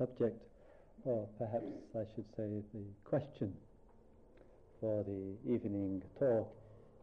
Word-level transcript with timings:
subject, 0.00 0.42
or 1.04 1.28
perhaps 1.36 1.66
I 1.94 2.04
should 2.14 2.24
say 2.34 2.48
the 2.72 2.80
question 3.04 3.52
for 4.80 5.04
the 5.04 5.52
evening 5.54 6.02
talk 6.18 6.48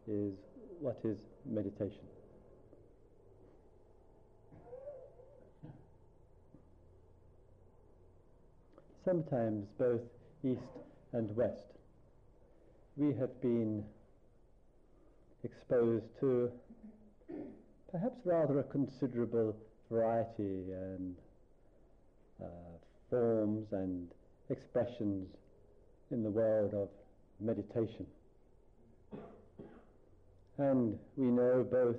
is 0.08 0.34
what 0.80 0.98
is 1.04 1.16
meditation? 1.46 2.02
Sometimes 9.04 9.68
both 9.78 10.02
east 10.42 10.60
and 11.12 11.34
west 11.36 11.78
we 12.96 13.14
have 13.14 13.40
been 13.40 13.84
exposed 15.44 16.04
to 16.18 16.50
perhaps 17.92 18.18
rather 18.24 18.58
a 18.58 18.64
considerable 18.64 19.54
variety 19.88 20.72
and 20.72 21.14
uh, 22.42 22.77
forms 23.10 23.66
and 23.72 24.08
expressions 24.50 25.28
in 26.10 26.22
the 26.22 26.30
world 26.30 26.74
of 26.74 26.88
meditation. 27.40 28.06
And 30.58 30.98
we 31.16 31.26
know 31.26 31.66
both 31.70 31.96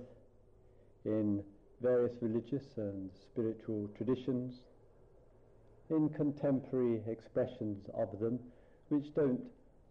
in 1.05 1.41
various 1.81 2.13
religious 2.21 2.65
and 2.77 3.09
spiritual 3.13 3.89
traditions, 3.95 4.55
in 5.89 6.09
contemporary 6.09 7.01
expressions 7.07 7.89
of 7.95 8.19
them, 8.19 8.39
which 8.89 9.13
don't 9.15 9.41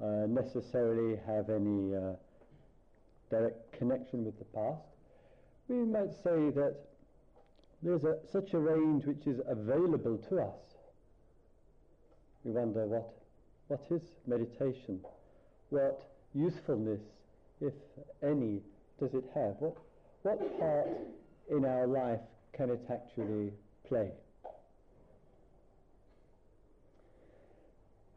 uh, 0.03 0.27
necessarily 0.29 1.19
have 1.27 1.51
any 1.51 1.95
uh, 1.95 2.12
direct 3.31 3.73
connection 3.73 4.25
with 4.25 4.39
the 4.39 4.45
past. 4.45 4.83
We 5.69 5.77
might 5.77 6.12
say 6.12 6.51
that 6.51 6.77
there's 7.83 8.05
a, 8.05 8.19
such 8.31 8.53
a 8.55 8.59
range 8.59 9.07
which 9.07 9.27
is 9.27 9.41
available 9.47 10.19
to 10.29 10.41
us. 10.41 10.68
We 12.48 12.55
wonder 12.55 12.87
what, 12.87 13.12
what 13.67 13.83
is 13.91 14.00
meditation? 14.27 15.00
What 15.69 16.00
usefulness, 16.34 17.03
if 17.61 17.75
any, 18.23 18.62
does 18.98 19.12
it 19.12 19.25
have? 19.34 19.56
What, 19.59 19.77
what 20.23 20.58
part 20.58 20.89
in 21.50 21.67
our 21.67 21.86
life 21.86 22.23
can 22.55 22.70
it 22.70 22.81
actually 22.91 23.53
play? 23.86 24.12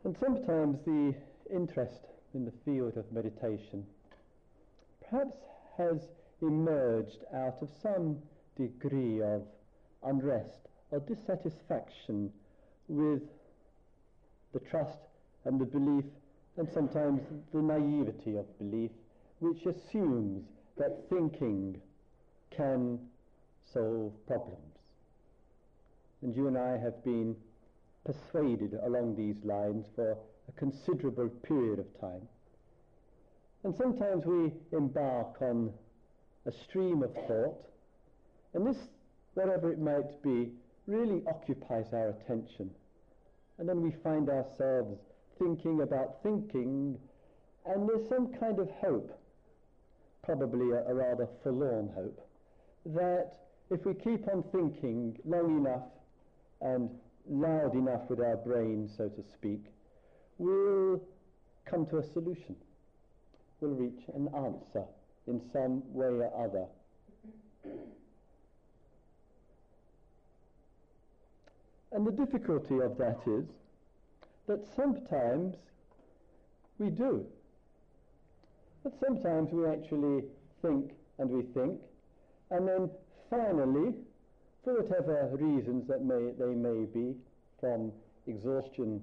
And 0.06 0.16
sometimes 0.18 0.78
the 0.86 1.14
interest 1.54 2.06
in 2.34 2.46
the 2.46 2.54
field 2.64 2.96
of 2.96 3.12
meditation 3.12 3.86
perhaps 5.10 5.36
has 5.78 6.08
emerged 6.42 7.26
out 7.36 7.62
of 7.62 7.68
some 7.84 8.18
degree 8.56 9.22
of 9.22 9.42
unrest 10.06 10.70
or 10.92 11.02
dissatisfaction 11.02 12.32
with 12.88 13.24
the 14.54 14.60
trust 14.60 15.00
and 15.46 15.60
the 15.60 15.66
belief 15.66 16.06
and 16.58 16.68
sometimes 16.74 17.22
the 17.54 17.62
naivety 17.62 18.38
of 18.38 18.46
belief 18.60 18.92
which 19.40 19.66
assumes 19.66 20.44
that 20.78 21.10
thinking 21.10 21.82
can 22.56 23.00
solve 23.74 24.14
problems. 24.28 24.76
And 26.22 26.36
you 26.36 26.48
and 26.48 26.58
I 26.58 26.78
have 26.78 27.04
been 27.04 27.36
persuaded 28.06 28.78
along 28.84 29.16
these 29.16 29.44
lines 29.44 29.86
for 29.96 30.18
a 30.48 30.52
considerable 30.60 31.30
period 31.30 31.80
of 31.80 32.00
time. 32.00 32.28
And 33.64 33.76
sometimes 33.76 34.26
we 34.26 34.52
embark 34.72 35.42
on 35.42 35.72
a 36.46 36.52
stream 36.52 37.04
of 37.04 37.14
thought, 37.28 37.64
and 38.54 38.66
this, 38.66 38.78
whatever 39.36 39.72
it 39.72 39.80
might 39.80 40.22
be, 40.24 40.50
really 40.88 41.22
occupies 41.28 41.86
our 41.94 42.10
attention. 42.10 42.72
And 43.58 43.68
then 43.68 43.82
we 43.82 43.92
find 44.04 44.30
ourselves 44.30 45.00
thinking 45.40 45.82
about 45.82 46.22
thinking, 46.24 46.98
and 47.66 47.88
there's 47.88 48.08
some 48.10 48.34
kind 48.40 48.60
of 48.60 48.70
hope, 48.82 49.18
probably 50.24 50.72
a, 50.72 50.84
a 50.88 50.94
rather 50.94 51.28
forlorn 51.44 51.90
hope, 51.96 52.20
that 52.86 53.34
if 53.70 53.86
we 53.86 53.94
keep 53.94 54.28
on 54.28 54.44
thinking 54.52 55.18
long 55.26 55.60
enough 55.60 55.84
and 56.62 56.90
loud 57.30 57.76
enough 57.76 58.02
with 58.10 58.20
our 58.20 58.38
brain, 58.38 58.90
so 58.98 59.08
to 59.10 59.24
speak, 59.34 59.64
we'll 60.38 61.02
come 61.66 61.86
to 61.88 61.98
a 61.98 62.04
solution. 62.14 62.56
We'll 63.60 63.72
reach 63.72 64.02
an 64.16 64.28
answer 64.36 64.86
in 65.28 65.42
some 65.54 65.84
way 65.94 66.08
or 66.08 66.32
other. 66.44 66.66
And 71.92 72.08
the 72.08 72.12
difficulty 72.12 72.80
of 72.80 72.98
that 72.98 73.20
is 73.28 73.46
that 74.48 74.66
sometimes 74.76 75.56
we 76.80 76.90
do. 76.90 77.26
But 78.84 78.94
sometimes 79.00 79.52
we 79.52 79.68
actually 79.68 80.24
think 80.62 80.92
and 81.20 81.30
we 81.30 81.44
think, 81.54 81.80
and 82.50 82.68
then 82.68 82.90
finally, 83.30 83.94
for 84.64 84.82
whatever 84.82 85.30
reasons 85.34 85.88
that 85.88 86.04
may, 86.04 86.32
they 86.38 86.54
may 86.56 86.86
be, 86.86 87.16
from 87.60 87.92
exhaustion 88.26 89.02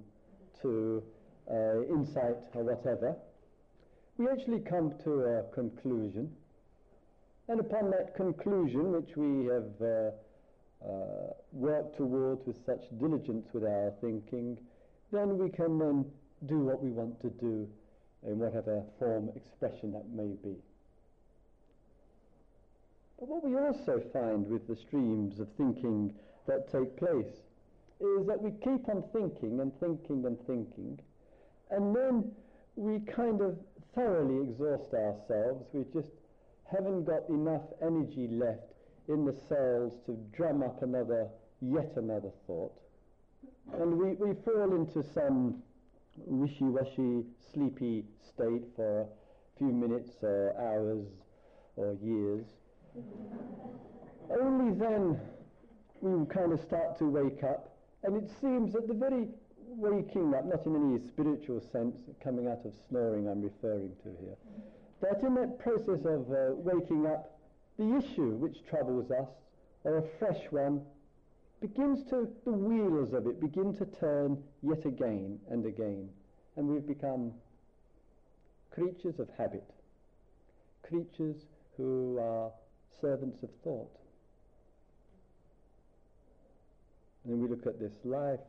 to 0.61 1.01
uh, 1.49 1.83
insight 1.83 2.37
or 2.53 2.63
whatever, 2.63 3.15
we 4.17 4.27
actually 4.27 4.59
come 4.59 4.93
to 5.03 5.21
a 5.21 5.43
conclusion. 5.53 6.29
And 7.47 7.59
upon 7.59 7.89
that 7.91 8.15
conclusion, 8.15 8.91
which 8.91 9.15
we 9.15 9.45
have 9.45 9.81
uh, 9.81 10.11
uh, 10.85 11.33
worked 11.51 11.97
towards 11.97 12.45
with 12.45 12.57
such 12.65 12.83
diligence 12.99 13.47
with 13.53 13.63
our 13.63 13.91
thinking, 14.01 14.57
then 15.11 15.37
we 15.37 15.49
can 15.49 15.77
then 15.77 16.05
do 16.45 16.59
what 16.59 16.81
we 16.81 16.89
want 16.91 17.19
to 17.21 17.29
do 17.29 17.67
in 18.25 18.39
whatever 18.39 18.83
form, 18.97 19.29
expression 19.35 19.91
that 19.91 20.09
may 20.09 20.35
be. 20.43 20.55
But 23.19 23.27
what 23.27 23.43
we 23.43 23.57
also 23.57 24.01
find 24.13 24.49
with 24.49 24.67
the 24.67 24.75
streams 24.75 25.39
of 25.39 25.47
thinking 25.57 26.13
that 26.47 26.71
take 26.71 26.97
place 26.97 27.43
is 27.99 28.25
that 28.27 28.41
we 28.41 28.51
keep 28.51 28.87
on 28.87 29.03
thinking 29.11 29.59
and 29.59 29.77
thinking 29.79 30.25
and 30.25 30.37
thinking, 30.47 30.99
and 31.71 31.95
then 31.95 32.31
we 32.75 32.99
kind 32.99 33.41
of 33.41 33.57
thoroughly 33.93 34.49
exhaust 34.49 34.93
ourselves. 34.93 35.65
We 35.73 35.83
just 35.93 36.13
haven't 36.71 37.03
got 37.03 37.27
enough 37.27 37.63
energy 37.81 38.27
left 38.31 38.73
in 39.09 39.25
the 39.25 39.35
cells 39.49 39.93
to 40.05 40.15
drum 40.35 40.61
up 40.61 40.81
another, 40.83 41.27
yet 41.61 41.91
another 41.95 42.31
thought. 42.45 42.79
And 43.73 43.97
we, 43.97 44.13
we 44.13 44.35
fall 44.45 44.75
into 44.75 45.03
some 45.13 45.61
wishy-washy, 46.25 47.23
sleepy 47.53 48.05
state 48.21 48.63
for 48.75 49.01
a 49.01 49.07
few 49.57 49.67
minutes 49.67 50.11
or 50.21 50.55
hours 50.59 51.05
or 51.75 51.97
years. 52.03 52.45
Only 54.29 54.77
then 54.77 55.19
we 56.01 56.25
kind 56.27 56.53
of 56.53 56.61
start 56.61 56.97
to 56.99 57.05
wake 57.05 57.43
up, 57.43 57.75
and 58.03 58.15
it 58.15 58.29
seems 58.39 58.73
that 58.73 58.87
the 58.87 58.93
very 58.93 59.27
waking 59.67 60.33
up, 60.35 60.45
not 60.45 60.65
in 60.65 60.75
any 60.75 61.07
spiritual 61.07 61.61
sense, 61.71 61.95
coming 62.23 62.47
out 62.47 62.61
of 62.65 62.73
snoring 62.89 63.27
I'm 63.27 63.41
referring 63.41 63.91
to 64.03 64.09
here, 64.21 64.37
that 65.01 65.21
in 65.23 65.33
that 65.35 65.59
process 65.59 66.05
of 66.05 66.29
uh, 66.31 66.53
waking 66.55 67.07
up, 67.07 67.38
the 67.79 67.97
issue 67.97 68.35
which 68.35 68.57
troubles 68.69 69.09
us, 69.09 69.29
or 69.83 69.97
a 69.97 70.03
fresh 70.19 70.43
one, 70.51 70.81
begins 71.61 72.03
to, 72.09 72.27
the 72.45 72.51
wheels 72.51 73.13
of 73.13 73.25
it 73.25 73.41
begin 73.41 73.75
to 73.77 73.85
turn 73.99 74.37
yet 74.61 74.85
again 74.85 75.39
and 75.49 75.65
again. 75.65 76.09
And 76.55 76.67
we've 76.67 76.85
become 76.85 77.31
creatures 78.71 79.19
of 79.19 79.27
habit, 79.37 79.67
creatures 80.87 81.37
who 81.77 82.19
are 82.21 82.51
servants 83.01 83.41
of 83.41 83.49
thought. 83.63 83.95
And 87.25 87.41
we 87.41 87.47
look 87.47 87.65
at 87.65 87.79
this 87.79 87.93
life 88.03 88.39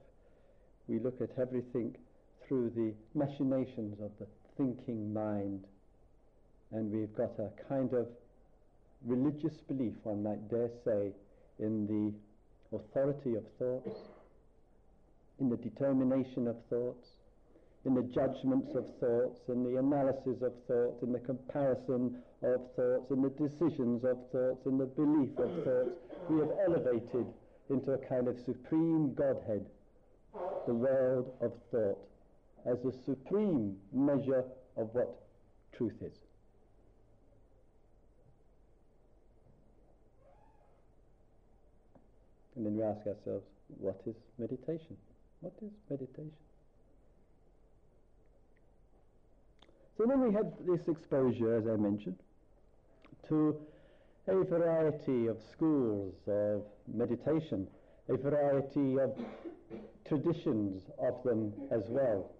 we 0.90 0.99
look 0.99 1.20
at 1.20 1.31
everything 1.40 1.94
through 2.46 2.70
the 2.70 2.93
machinations 3.14 4.00
of 4.00 4.10
the 4.19 4.26
thinking 4.56 5.14
mind. 5.14 5.64
And 6.72 6.90
we've 6.90 7.14
got 7.14 7.38
a 7.38 7.50
kind 7.69 7.94
of 7.94 8.08
religious 9.05 9.55
belief, 9.69 9.94
one 10.02 10.23
might 10.23 10.49
dare 10.50 10.70
say, 10.85 11.12
in 11.58 11.87
the 11.87 12.76
authority 12.76 13.35
of 13.35 13.44
thoughts, 13.58 13.97
in 15.41 15.49
the 15.49 15.56
determination 15.56 16.47
of 16.47 16.56
thoughts, 16.69 17.08
in 17.87 17.94
the 17.94 18.02
judgments 18.02 18.75
of 18.75 18.85
thoughts, 19.00 19.41
in 19.49 19.64
the 19.64 19.79
analysis 19.79 20.43
of 20.43 20.52
thoughts, 20.69 21.02
in 21.02 21.12
the 21.12 21.19
comparison 21.20 22.17
of 22.43 22.61
thoughts, 22.76 23.11
in 23.11 23.23
the 23.23 23.31
decisions 23.31 24.05
of 24.05 24.19
thoughts, 24.31 24.67
in 24.67 24.76
the 24.76 24.87
belief 24.87 25.31
of 25.38 25.50
thoughts. 25.64 25.91
We 26.29 26.41
have 26.41 26.52
elevated 26.67 27.26
into 27.70 27.93
a 27.93 27.99
kind 27.99 28.29
of 28.29 28.37
supreme 28.44 29.14
Godhead 29.14 29.64
the 30.67 30.75
world 30.75 31.32
of 31.41 31.52
thought 31.70 31.99
as 32.67 32.76
the 32.85 32.93
supreme 33.05 33.76
measure 33.93 34.44
of 34.76 34.88
what 34.93 35.23
truth 35.73 35.97
is. 36.02 36.12
And 42.60 42.66
then 42.66 42.76
we 42.76 42.82
ask 42.82 43.06
ourselves, 43.06 43.46
what 43.78 44.02
is 44.04 44.16
meditation? 44.38 44.94
What 45.40 45.54
is 45.62 45.70
meditation? 45.88 46.30
So 49.96 50.04
then 50.06 50.20
we 50.20 50.30
had 50.34 50.52
this 50.66 50.86
exposure, 50.86 51.56
as 51.56 51.66
I 51.66 51.76
mentioned, 51.76 52.18
to 53.28 53.56
a 54.28 54.44
variety 54.44 55.28
of 55.28 55.38
schools 55.50 56.12
of 56.26 56.64
meditation, 56.86 57.66
a 58.10 58.18
variety 58.18 58.98
of 58.98 59.16
traditions 60.06 60.82
of 60.98 61.22
them 61.24 61.54
as 61.70 61.84
well. 61.88 62.30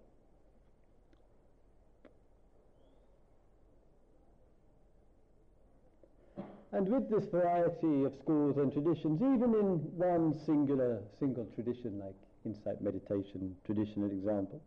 And 6.73 6.89
with 6.89 7.11
this 7.11 7.29
variety 7.31 8.05
of 8.05 8.13
schools 8.21 8.57
and 8.59 8.73
traditions, 8.73 9.21
even 9.21 9.55
in 9.55 9.79
one 9.99 10.39
singular, 10.47 11.01
single 11.19 11.47
tradition 11.55 11.99
like 11.99 12.15
insight 12.45 12.81
meditation 12.81 13.57
tradition, 13.67 14.05
an 14.05 14.11
example, 14.11 14.63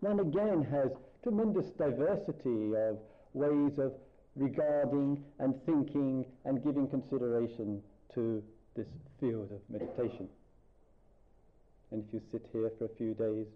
one 0.00 0.20
again 0.20 0.62
has 0.70 0.90
tremendous 1.22 1.70
diversity 1.72 2.74
of 2.76 2.98
ways 3.34 3.78
of 3.78 3.92
regarding 4.36 5.22
and 5.38 5.54
thinking 5.66 6.24
and 6.44 6.64
giving 6.64 6.88
consideration 6.88 7.82
to 8.14 8.42
this 8.74 8.86
field 9.20 9.50
of 9.52 9.60
meditation. 9.68 10.28
And 11.90 12.04
if 12.06 12.12
you 12.12 12.20
sit 12.32 12.46
here 12.52 12.70
for 12.78 12.86
a 12.86 12.94
few 12.96 13.14
days, 13.14 13.46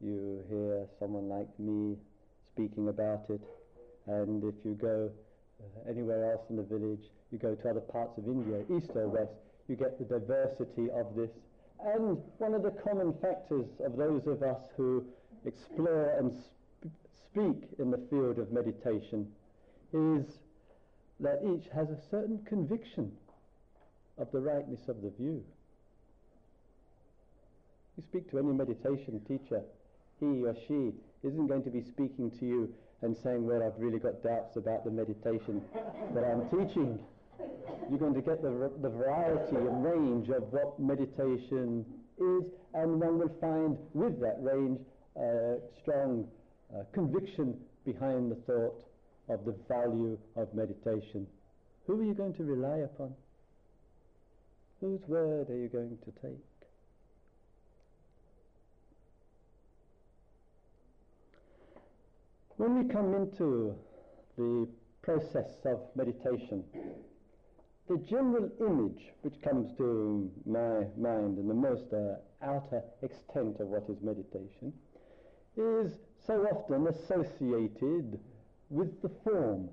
you 0.00 0.42
hear 0.48 0.86
someone 0.98 1.28
like 1.28 1.48
me 1.58 1.96
speaking 2.52 2.88
about 2.88 3.24
it, 3.28 3.40
and 4.06 4.42
if 4.44 4.54
you 4.64 4.74
go 4.74 5.10
uh, 5.62 5.90
anywhere 5.90 6.32
else 6.32 6.42
in 6.50 6.56
the 6.56 6.62
village, 6.62 7.02
you 7.30 7.38
go 7.38 7.54
to 7.54 7.70
other 7.70 7.80
parts 7.80 8.18
of 8.18 8.26
India, 8.26 8.64
east 8.70 8.90
or 8.94 9.08
west, 9.08 9.32
you 9.68 9.76
get 9.76 9.98
the 9.98 10.04
diversity 10.04 10.90
of 10.90 11.14
this. 11.16 11.30
And 11.84 12.18
one 12.38 12.54
of 12.54 12.62
the 12.62 12.70
common 12.70 13.14
factors 13.20 13.66
of 13.84 13.96
those 13.96 14.26
of 14.26 14.42
us 14.42 14.62
who 14.76 15.04
explore 15.44 16.16
and 16.18 16.32
sp- 16.38 16.92
speak 17.26 17.68
in 17.78 17.90
the 17.90 17.98
field 18.10 18.38
of 18.38 18.52
meditation 18.52 19.26
is 19.92 20.38
that 21.20 21.40
each 21.44 21.68
has 21.74 21.88
a 21.90 21.98
certain 22.10 22.38
conviction 22.44 23.12
of 24.18 24.30
the 24.32 24.40
rightness 24.40 24.88
of 24.88 25.02
the 25.02 25.10
view. 25.10 25.42
You 27.96 28.02
speak 28.08 28.30
to 28.30 28.38
any 28.38 28.52
meditation 28.52 29.20
teacher, 29.26 29.62
he 30.20 30.44
or 30.44 30.54
she 30.66 30.92
isn't 31.22 31.46
going 31.46 31.62
to 31.64 31.70
be 31.70 31.82
speaking 31.82 32.30
to 32.38 32.46
you 32.46 32.74
and 33.02 33.16
saying, 33.22 33.46
well, 33.46 33.62
I've 33.62 33.80
really 33.80 33.98
got 33.98 34.22
doubts 34.22 34.56
about 34.56 34.84
the 34.84 34.90
meditation 34.90 35.62
that 36.14 36.24
I'm 36.24 36.48
teaching. 36.48 36.98
You're 37.90 37.98
going 37.98 38.14
to 38.14 38.22
get 38.22 38.42
the, 38.42 38.70
the 38.80 38.88
variety 38.88 39.56
and 39.56 39.84
range 39.84 40.28
of 40.28 40.44
what 40.52 40.78
meditation 40.78 41.84
is, 42.18 42.44
and 42.74 43.00
one 43.00 43.18
will 43.18 43.34
find 43.40 43.76
with 43.92 44.20
that 44.20 44.36
range 44.40 44.78
uh, 45.16 45.60
strong 45.82 46.26
uh, 46.74 46.84
conviction 46.92 47.56
behind 47.84 48.30
the 48.30 48.36
thought 48.46 48.84
of 49.28 49.44
the 49.44 49.54
value 49.68 50.16
of 50.36 50.54
meditation. 50.54 51.26
Who 51.86 52.00
are 52.00 52.04
you 52.04 52.14
going 52.14 52.34
to 52.34 52.44
rely 52.44 52.78
upon? 52.78 53.14
Whose 54.80 55.00
word 55.08 55.50
are 55.50 55.56
you 55.56 55.68
going 55.68 55.98
to 56.04 56.12
take? 56.20 56.38
When 62.62 62.78
we 62.78 62.94
come 62.94 63.12
into 63.12 63.74
the 64.38 64.68
process 65.02 65.50
of 65.64 65.80
meditation, 65.96 66.62
the 67.88 67.98
general 68.08 68.48
image 68.60 69.10
which 69.22 69.34
comes 69.42 69.76
to 69.78 70.30
my 70.46 70.86
mind 70.96 71.38
in 71.38 71.48
the 71.48 71.54
most 71.54 71.92
uh, 71.92 72.20
outer 72.40 72.84
extent 73.02 73.56
of 73.58 73.66
what 73.66 73.90
is 73.90 74.00
meditation 74.00 74.72
is 75.56 75.90
so 76.24 76.46
often 76.54 76.86
associated 76.86 78.20
with 78.70 79.02
the 79.02 79.10
form. 79.24 79.68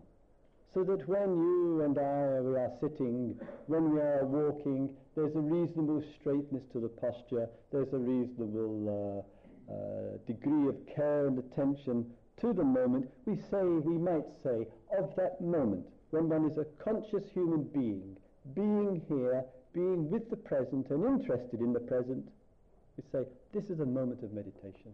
So 0.73 0.83
that 0.83 1.07
when 1.07 1.37
you 1.37 1.83
and 1.83 1.95
I 1.95 2.41
we 2.41 2.55
are 2.55 2.71
sitting, 2.81 3.39
when 3.67 3.93
we 3.93 3.99
are 3.99 4.25
walking, 4.25 4.89
there's 5.15 5.35
a 5.35 5.39
reasonable 5.39 6.03
straightness 6.19 6.63
to 6.73 6.79
the 6.79 6.89
posture, 6.89 7.49
there's 7.71 7.93
a 7.93 7.99
reasonable 7.99 9.25
uh, 9.69 9.71
uh, 9.71 10.17
degree 10.25 10.67
of 10.67 10.75
care 10.95 11.27
and 11.27 11.37
attention 11.37 12.03
to 12.41 12.53
the 12.53 12.63
moment, 12.63 13.09
we 13.25 13.35
say, 13.35 13.63
we 13.63 13.97
might 13.97 14.25
say, 14.43 14.67
of 14.97 15.15
that 15.15 15.41
moment, 15.41 15.85
when 16.11 16.29
one 16.29 16.49
is 16.49 16.57
a 16.57 16.65
conscious 16.83 17.23
human 17.33 17.63
being, 17.63 18.15
being 18.55 19.01
here, 19.07 19.43
being 19.73 20.09
with 20.09 20.29
the 20.29 20.35
present 20.35 20.89
and 20.89 21.03
interested 21.05 21.59
in 21.59 21.73
the 21.73 21.79
present, 21.79 22.27
we 22.97 23.03
say, 23.11 23.25
this 23.53 23.69
is 23.69 23.79
a 23.79 23.85
moment 23.85 24.23
of 24.23 24.33
meditation. 24.33 24.91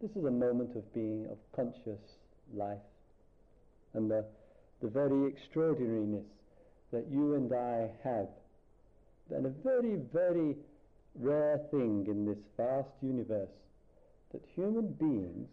This 0.00 0.10
is 0.10 0.24
a 0.24 0.30
moment 0.30 0.76
of 0.76 0.92
being, 0.92 1.26
of 1.30 1.38
conscious 1.54 2.00
life. 2.54 2.78
And 3.94 4.10
the, 4.10 4.24
the 4.82 4.88
very 4.88 5.26
extraordinariness 5.26 6.26
that 6.92 7.06
you 7.10 7.34
and 7.34 7.52
I 7.52 7.90
have, 8.04 8.28
and 9.30 9.46
a 9.46 9.52
very, 9.64 9.96
very 10.12 10.56
rare 11.14 11.60
thing 11.70 12.04
in 12.08 12.26
this 12.26 12.38
vast 12.56 12.90
universe, 13.02 13.48
that 14.32 14.42
human 14.54 14.88
beings 14.92 15.48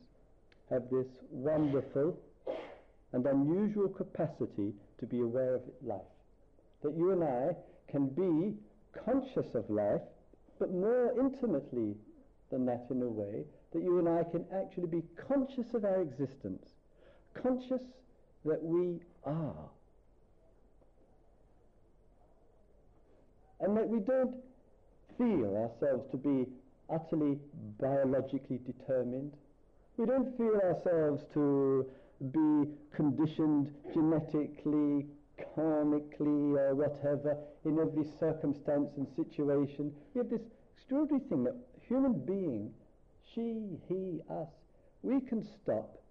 have 0.73 0.89
this 0.89 1.07
wonderful 1.29 2.17
and 3.13 3.25
unusual 3.27 3.87
capacity 3.87 4.73
to 4.99 5.05
be 5.05 5.21
aware 5.21 5.55
of 5.55 5.61
life. 5.83 6.01
That 6.81 6.97
you 6.97 7.11
and 7.11 7.23
I 7.23 7.55
can 7.91 8.07
be 8.07 8.55
conscious 9.05 9.53
of 9.53 9.69
life, 9.69 10.01
but 10.59 10.71
more 10.71 11.13
intimately 11.19 11.95
than 12.49 12.65
that 12.65 12.87
in 12.89 13.03
a 13.03 13.07
way, 13.07 13.43
that 13.71 13.83
you 13.83 13.99
and 13.99 14.09
I 14.09 14.23
can 14.23 14.45
actually 14.53 14.87
be 14.87 15.03
conscious 15.27 15.73
of 15.73 15.85
our 15.85 16.01
existence, 16.01 16.65
conscious 17.35 17.81
that 18.45 18.61
we 18.61 18.99
are. 19.25 19.69
And 23.59 23.77
that 23.77 23.87
we 23.87 23.99
don't 23.99 24.35
feel 25.17 25.55
ourselves 25.55 26.09
to 26.11 26.17
be 26.17 26.47
utterly 26.89 27.37
biologically 27.79 28.59
determined, 28.65 29.33
we 29.97 30.05
don't 30.05 30.35
feel 30.37 30.55
ourselves 30.63 31.23
to 31.33 31.85
be 32.31 32.69
conditioned 32.95 33.73
genetically, 33.93 35.05
karmically, 35.55 36.57
or 36.57 36.75
whatever 36.75 37.37
in 37.65 37.79
every 37.79 38.05
circumstance 38.19 38.89
and 38.97 39.07
situation. 39.15 39.91
We 40.13 40.19
have 40.19 40.29
this 40.29 40.41
extraordinary 40.75 41.23
thing 41.29 41.43
that 41.43 41.55
human 41.87 42.13
being, 42.25 42.71
she, 43.33 43.77
he, 43.87 44.21
us, 44.29 44.47
we 45.03 45.19
can 45.21 45.45
stop, 45.61 46.01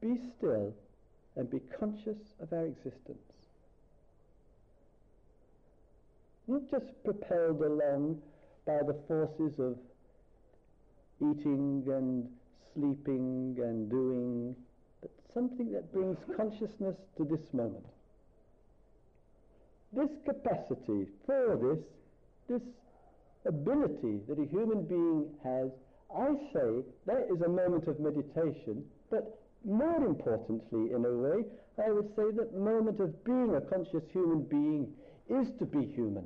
be 0.00 0.18
still, 0.36 0.74
and 1.36 1.50
be 1.50 1.60
conscious 1.78 2.18
of 2.40 2.52
our 2.52 2.66
existence. 2.66 3.18
Not 6.46 6.70
just 6.70 6.86
propelled 7.04 7.62
along 7.62 8.20
by 8.66 8.78
the 8.86 8.96
forces 9.08 9.58
of 9.58 9.78
eating 11.20 11.84
and 11.86 12.28
sleeping 12.74 13.56
and 13.58 13.90
doing, 13.90 14.54
but 15.00 15.10
something 15.34 15.72
that 15.72 15.92
brings 15.92 16.16
consciousness 16.36 16.96
to 17.16 17.24
this 17.24 17.40
moment. 17.52 17.84
This 19.92 20.08
capacity 20.24 21.06
for 21.26 21.58
this, 21.60 21.84
this 22.48 22.68
ability 23.46 24.20
that 24.28 24.38
a 24.38 24.46
human 24.46 24.84
being 24.84 25.28
has, 25.44 25.68
I 26.16 26.34
say 26.52 26.82
that 27.06 27.28
is 27.30 27.40
a 27.42 27.48
moment 27.48 27.88
of 27.88 28.00
meditation, 28.00 28.84
but 29.10 29.38
more 29.64 30.04
importantly, 30.04 30.92
in 30.92 31.04
a 31.04 31.12
way, 31.12 31.44
I 31.84 31.90
would 31.90 32.08
say 32.16 32.30
that 32.36 32.54
moment 32.54 33.00
of 33.00 33.24
being 33.24 33.54
a 33.54 33.60
conscious 33.60 34.02
human 34.12 34.42
being 34.42 34.88
is 35.28 35.48
to 35.58 35.64
be 35.64 35.86
human. 35.86 36.24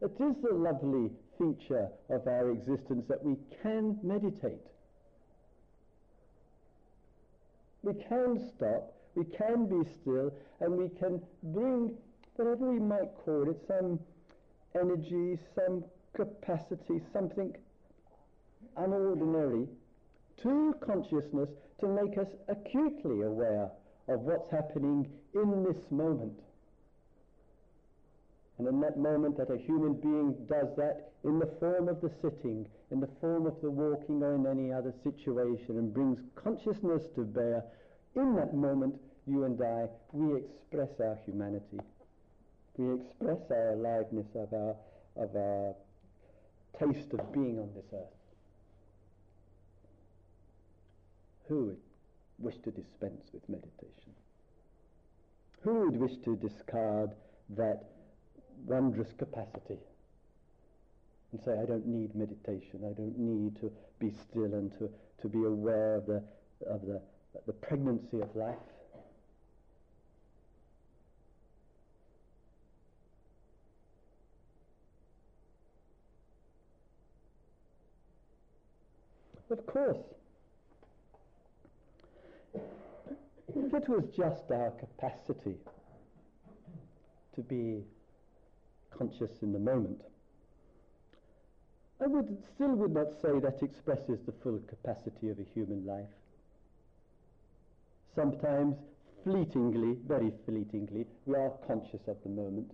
It 0.00 0.12
is 0.18 0.34
the 0.42 0.54
lovely 0.54 1.10
feature 1.40 1.88
of 2.10 2.26
our 2.26 2.50
existence 2.50 3.06
that 3.08 3.24
we 3.24 3.36
can 3.62 3.98
meditate. 4.02 4.66
We 7.82 7.94
can 7.94 8.38
stop, 8.54 8.92
we 9.14 9.24
can 9.24 9.66
be 9.66 9.88
still, 10.00 10.32
and 10.60 10.76
we 10.76 10.90
can 10.98 11.22
bring 11.42 11.94
whatever 12.36 12.70
we 12.70 12.78
might 12.78 13.10
call 13.24 13.48
it, 13.48 13.56
some 13.66 13.98
energy, 14.78 15.38
some 15.54 15.84
capacity, 16.14 17.00
something 17.12 17.54
unordinary 18.78 19.66
to 20.42 20.74
consciousness 20.84 21.48
to 21.80 21.88
make 21.88 22.18
us 22.18 22.28
acutely 22.48 23.22
aware 23.22 23.70
of 24.08 24.20
what's 24.20 24.50
happening 24.50 25.06
in 25.34 25.64
this 25.64 25.90
moment. 25.90 26.38
And 28.60 28.68
in 28.68 28.80
that 28.82 28.98
moment 28.98 29.38
that 29.38 29.50
a 29.50 29.56
human 29.56 29.94
being 29.94 30.36
does 30.46 30.68
that 30.76 31.12
in 31.24 31.38
the 31.38 31.48
form 31.58 31.88
of 31.88 31.98
the 32.02 32.10
sitting, 32.20 32.66
in 32.90 33.00
the 33.00 33.08
form 33.18 33.46
of 33.46 33.54
the 33.62 33.70
walking 33.70 34.22
or 34.22 34.34
in 34.34 34.46
any 34.46 34.70
other 34.70 34.92
situation 35.02 35.78
and 35.78 35.94
brings 35.94 36.18
consciousness 36.34 37.04
to 37.14 37.22
bear, 37.22 37.64
in 38.16 38.36
that 38.36 38.52
moment 38.52 38.96
you 39.26 39.44
and 39.44 39.58
I, 39.62 39.86
we 40.12 40.36
express 40.36 40.90
our 41.00 41.18
humanity. 41.24 41.80
We 42.76 43.00
express 43.00 43.38
our 43.50 43.72
aliveness 43.72 44.26
of 44.34 44.52
our, 44.52 44.76
of 45.16 45.34
our 45.34 45.74
taste 46.78 47.14
of 47.14 47.32
being 47.32 47.58
on 47.60 47.70
this 47.74 47.86
earth. 47.94 48.12
Who 51.48 51.64
would 51.64 51.80
wish 52.38 52.58
to 52.64 52.70
dispense 52.70 53.22
with 53.32 53.48
meditation? 53.48 54.12
Who 55.62 55.86
would 55.86 55.96
wish 55.96 56.18
to 56.26 56.36
discard 56.36 57.12
that 57.56 57.84
wondrous 58.66 59.12
capacity 59.18 59.78
and 61.32 61.40
say, 61.44 61.52
I 61.52 61.64
don't 61.64 61.86
need 61.86 62.14
meditation, 62.14 62.80
I 62.84 62.92
don't 62.92 63.18
need 63.18 63.60
to 63.60 63.70
be 63.98 64.10
still 64.10 64.54
and 64.54 64.72
to, 64.78 64.90
to 65.22 65.28
be 65.28 65.44
aware 65.44 65.96
of 65.96 66.06
the, 66.06 66.22
of 66.66 66.82
the, 66.86 67.00
the 67.46 67.52
pregnancy 67.52 68.20
of 68.20 68.34
life? 68.34 68.56
Of 79.50 79.66
course. 79.66 79.98
If 83.48 83.74
it 83.74 83.88
was 83.88 84.04
just 84.16 84.50
our 84.52 84.70
capacity 84.70 85.56
to 87.34 87.40
be 87.40 87.82
conscious 88.96 89.42
in 89.42 89.52
the 89.52 89.58
moment, 89.58 90.00
I 92.02 92.06
would 92.06 92.38
still 92.54 92.74
would 92.76 92.94
not 92.94 93.12
say 93.20 93.38
that 93.40 93.62
expresses 93.62 94.20
the 94.24 94.32
full 94.42 94.58
capacity 94.68 95.28
of 95.28 95.38
a 95.38 95.44
human 95.54 95.84
life. 95.86 96.08
Sometimes, 98.14 98.76
fleetingly, 99.22 99.98
very 100.06 100.32
fleetingly, 100.46 101.06
we 101.26 101.34
are 101.34 101.52
conscious 101.66 102.00
of 102.08 102.16
the 102.22 102.30
moment. 102.30 102.70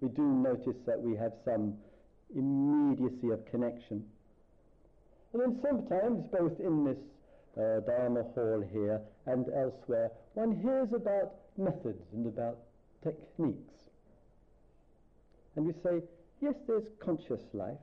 We 0.00 0.08
do 0.08 0.22
notice 0.22 0.76
that 0.86 1.00
we 1.00 1.16
have 1.16 1.32
some 1.44 1.74
immediacy 2.34 3.30
of 3.30 3.44
connection. 3.50 4.04
And 5.32 5.42
then 5.42 5.58
sometimes, 5.60 6.26
both 6.28 6.58
in 6.60 6.84
this 6.84 6.98
uh, 7.56 7.80
Dharma 7.80 8.22
hall 8.34 8.64
here 8.72 9.00
and 9.26 9.46
elsewhere, 9.54 10.12
one 10.34 10.56
hears 10.56 10.92
about 10.92 11.34
methods 11.56 12.02
and 12.12 12.26
about 12.26 12.58
techniques. 13.02 13.83
And 15.56 15.66
we 15.66 15.72
say, 15.82 16.02
yes, 16.40 16.54
there's 16.66 16.84
conscious 16.98 17.42
life, 17.52 17.78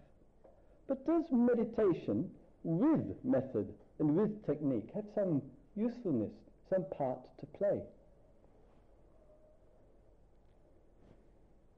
but 0.87 1.05
does 1.05 1.23
meditation 1.31 2.29
with 2.63 3.15
method 3.23 3.73
and 3.99 4.15
with 4.15 4.45
technique 4.45 4.89
have 4.93 5.05
some 5.15 5.41
usefulness, 5.75 6.31
some 6.69 6.85
part 6.97 7.19
to 7.39 7.45
play? 7.57 7.79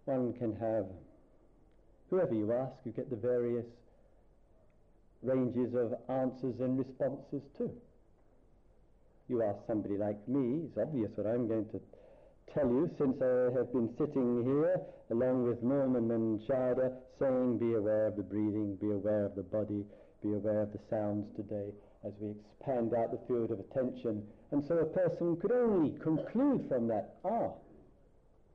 One 0.06 0.34
can 0.34 0.56
have, 0.56 0.86
whoever 2.10 2.34
you 2.34 2.52
ask, 2.52 2.74
you 2.86 2.92
get 2.92 3.10
the 3.10 3.16
various 3.16 3.66
ranges 5.22 5.74
of 5.76 5.94
answers 6.10 6.60
and 6.60 6.78
responses 6.78 7.42
too. 7.58 7.72
You 9.30 9.44
ask 9.44 9.60
somebody 9.68 9.98
like 9.98 10.28
me, 10.28 10.66
it's 10.66 10.78
obvious 10.78 11.12
what 11.16 11.28
I'm 11.28 11.48
going 11.48 11.66
to 11.70 11.80
tell 12.54 12.68
you 12.68 12.90
since 12.98 13.22
I 13.22 13.52
have 13.58 13.72
been 13.72 13.90
sitting 13.98 14.44
here 14.44 14.82
along 15.10 15.44
with 15.44 15.62
Norman 15.64 16.12
and 16.12 16.40
Shada 16.42 16.94
saying 17.20 17.58
be 17.58 17.74
aware 17.74 18.08
of 18.08 18.16
the 18.16 18.24
breathing, 18.24 18.78
be 18.82 18.92
aware 18.92 19.26
of 19.26 19.36
the 19.36 19.44
body, 19.44 19.86
be 20.22 20.34
aware 20.34 20.62
of 20.62 20.72
the 20.72 20.80
sounds 20.90 21.28
today 21.36 21.70
as 22.06 22.14
we 22.20 22.32
expand 22.32 22.94
out 22.94 23.12
the 23.12 23.20
field 23.28 23.52
of 23.52 23.60
attention. 23.60 24.24
And 24.52 24.64
so 24.64 24.78
a 24.78 24.86
person 24.86 25.38
could 25.38 25.52
only 25.52 25.98
conclude 26.00 26.68
from 26.68 26.88
that, 26.88 27.16
ah, 27.26 27.52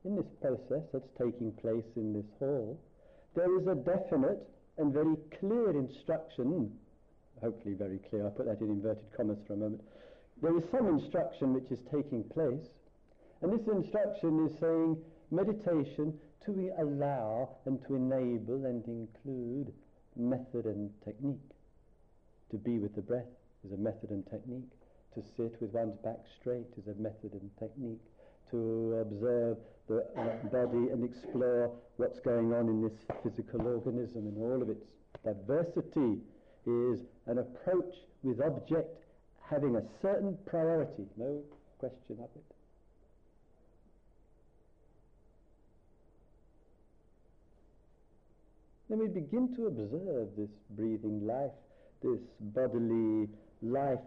in 0.04 0.16
this 0.16 0.28
process 0.40 0.84
that's 0.92 1.08
taking 1.18 1.52
place 1.52 1.84
in 1.96 2.12
this 2.12 2.30
hall, 2.38 2.78
there 3.34 3.58
is 3.58 3.66
a 3.66 3.74
definite 3.74 4.48
and 4.78 4.92
very 4.92 5.16
clear 5.40 5.70
instruction, 5.70 6.70
hopefully 7.42 7.74
very 7.74 7.98
clear, 8.10 8.24
I'll 8.24 8.30
put 8.30 8.46
that 8.46 8.60
in 8.60 8.70
inverted 8.70 9.04
commas 9.16 9.38
for 9.46 9.54
a 9.54 9.56
moment. 9.56 9.82
There 10.40 10.56
is 10.56 10.64
some 10.70 10.86
instruction 10.88 11.54
which 11.54 11.70
is 11.70 11.80
taking 11.92 12.22
place, 12.24 12.68
and 13.42 13.52
this 13.52 13.66
instruction 13.68 14.46
is 14.46 14.58
saying 14.58 14.96
meditation 15.30 16.12
to 16.44 16.70
allow 16.78 17.56
and 17.66 17.78
to 17.86 17.94
enable 17.94 18.64
and 18.64 18.84
include 18.86 19.72
method 20.16 20.64
and 20.64 20.90
technique. 21.04 21.38
To 22.50 22.56
be 22.56 22.78
with 22.78 22.94
the 22.94 23.02
breath 23.02 23.30
is 23.64 23.72
a 23.72 23.76
method 23.76 24.10
and 24.10 24.24
technique. 24.30 24.70
To 25.14 25.22
sit 25.36 25.60
with 25.60 25.72
one's 25.72 25.96
back 25.98 26.18
straight 26.40 26.66
is 26.76 26.86
a 26.88 27.00
method 27.00 27.32
and 27.32 27.50
technique. 27.58 28.00
To 28.50 28.98
observe 29.02 29.58
the 29.88 30.04
body 30.50 30.90
and 30.90 31.04
explore 31.04 31.70
what's 31.96 32.18
going 32.20 32.52
on 32.52 32.68
in 32.68 32.82
this 32.82 32.98
physical 33.22 33.66
organism 33.66 34.26
and 34.26 34.38
all 34.38 34.62
of 34.62 34.70
its 34.70 34.84
diversity 35.24 36.20
is 36.66 37.00
an 37.26 37.38
approach 37.38 37.94
with 38.22 38.40
object 38.40 39.04
having 39.48 39.76
a 39.76 39.82
certain 40.02 40.36
priority, 40.46 41.04
no 41.16 41.42
question 41.78 42.16
of 42.18 42.28
it. 42.34 42.57
Then 48.88 48.98
we 48.98 49.08
begin 49.08 49.54
to 49.56 49.66
observe 49.66 50.28
this 50.36 50.50
breathing 50.70 51.26
life, 51.26 51.52
this 52.02 52.20
bodily 52.40 53.28
life 53.62 54.00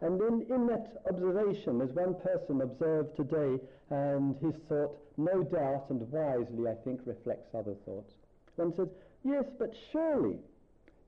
and 0.00 0.20
in, 0.20 0.46
in 0.54 0.66
that 0.66 1.02
observation, 1.08 1.80
as 1.80 1.90
one 1.90 2.14
person 2.16 2.60
observed 2.60 3.16
today, 3.16 3.58
and 3.90 4.36
his 4.42 4.54
thought, 4.68 4.96
no 5.16 5.42
doubt 5.44 5.86
and 5.88 6.00
wisely, 6.10 6.68
I 6.68 6.74
think, 6.84 7.00
reflects 7.06 7.54
other 7.54 7.74
thoughts. 7.86 8.12
One 8.56 8.74
says, 8.76 8.88
yes, 9.24 9.44
but 9.58 9.72
surely 9.92 10.36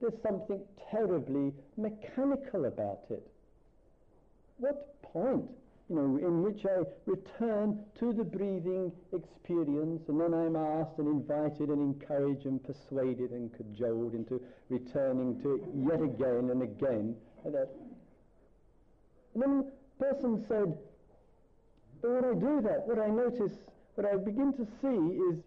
there's 0.01 0.21
something 0.23 0.61
terribly 0.91 1.53
mechanical 1.77 2.67
about 2.67 3.01
it. 3.11 3.27
What 4.59 5.03
point, 5.03 5.51
you 5.89 5.95
know, 5.95 6.17
in 6.17 6.43
which 6.43 6.67
I 6.67 6.83
return 7.07 7.79
to 8.01 8.13
the 8.13 8.25
breathing 8.25 8.91
experience 9.13 10.03
and 10.09 10.21
then 10.21 10.35
I'm 10.35 10.57
asked 10.57 10.99
and 10.99 11.07
invited 11.07 11.69
and 11.69 11.95
encouraged 11.95 12.45
and 12.45 12.63
persuaded 12.63 13.31
and 13.31 13.53
cajoled 13.57 14.15
into 14.15 14.43
returning 14.69 15.41
to 15.43 15.55
it 15.55 15.63
yet 15.75 16.03
again 16.03 16.51
and 16.51 16.63
again. 16.63 17.15
And 17.45 17.55
and 19.35 19.43
then 19.43 19.65
the 19.99 20.05
person 20.05 20.45
said, 20.49 20.77
but 22.03 22.11
when 22.11 22.25
I 22.25 22.35
do 22.35 22.61
that, 22.63 22.87
what 22.87 22.99
I 22.99 23.09
notice, 23.09 23.53
what 23.95 24.07
I 24.07 24.17
begin 24.17 24.53
to 24.55 24.67
see 24.83 25.17
is 25.31 25.39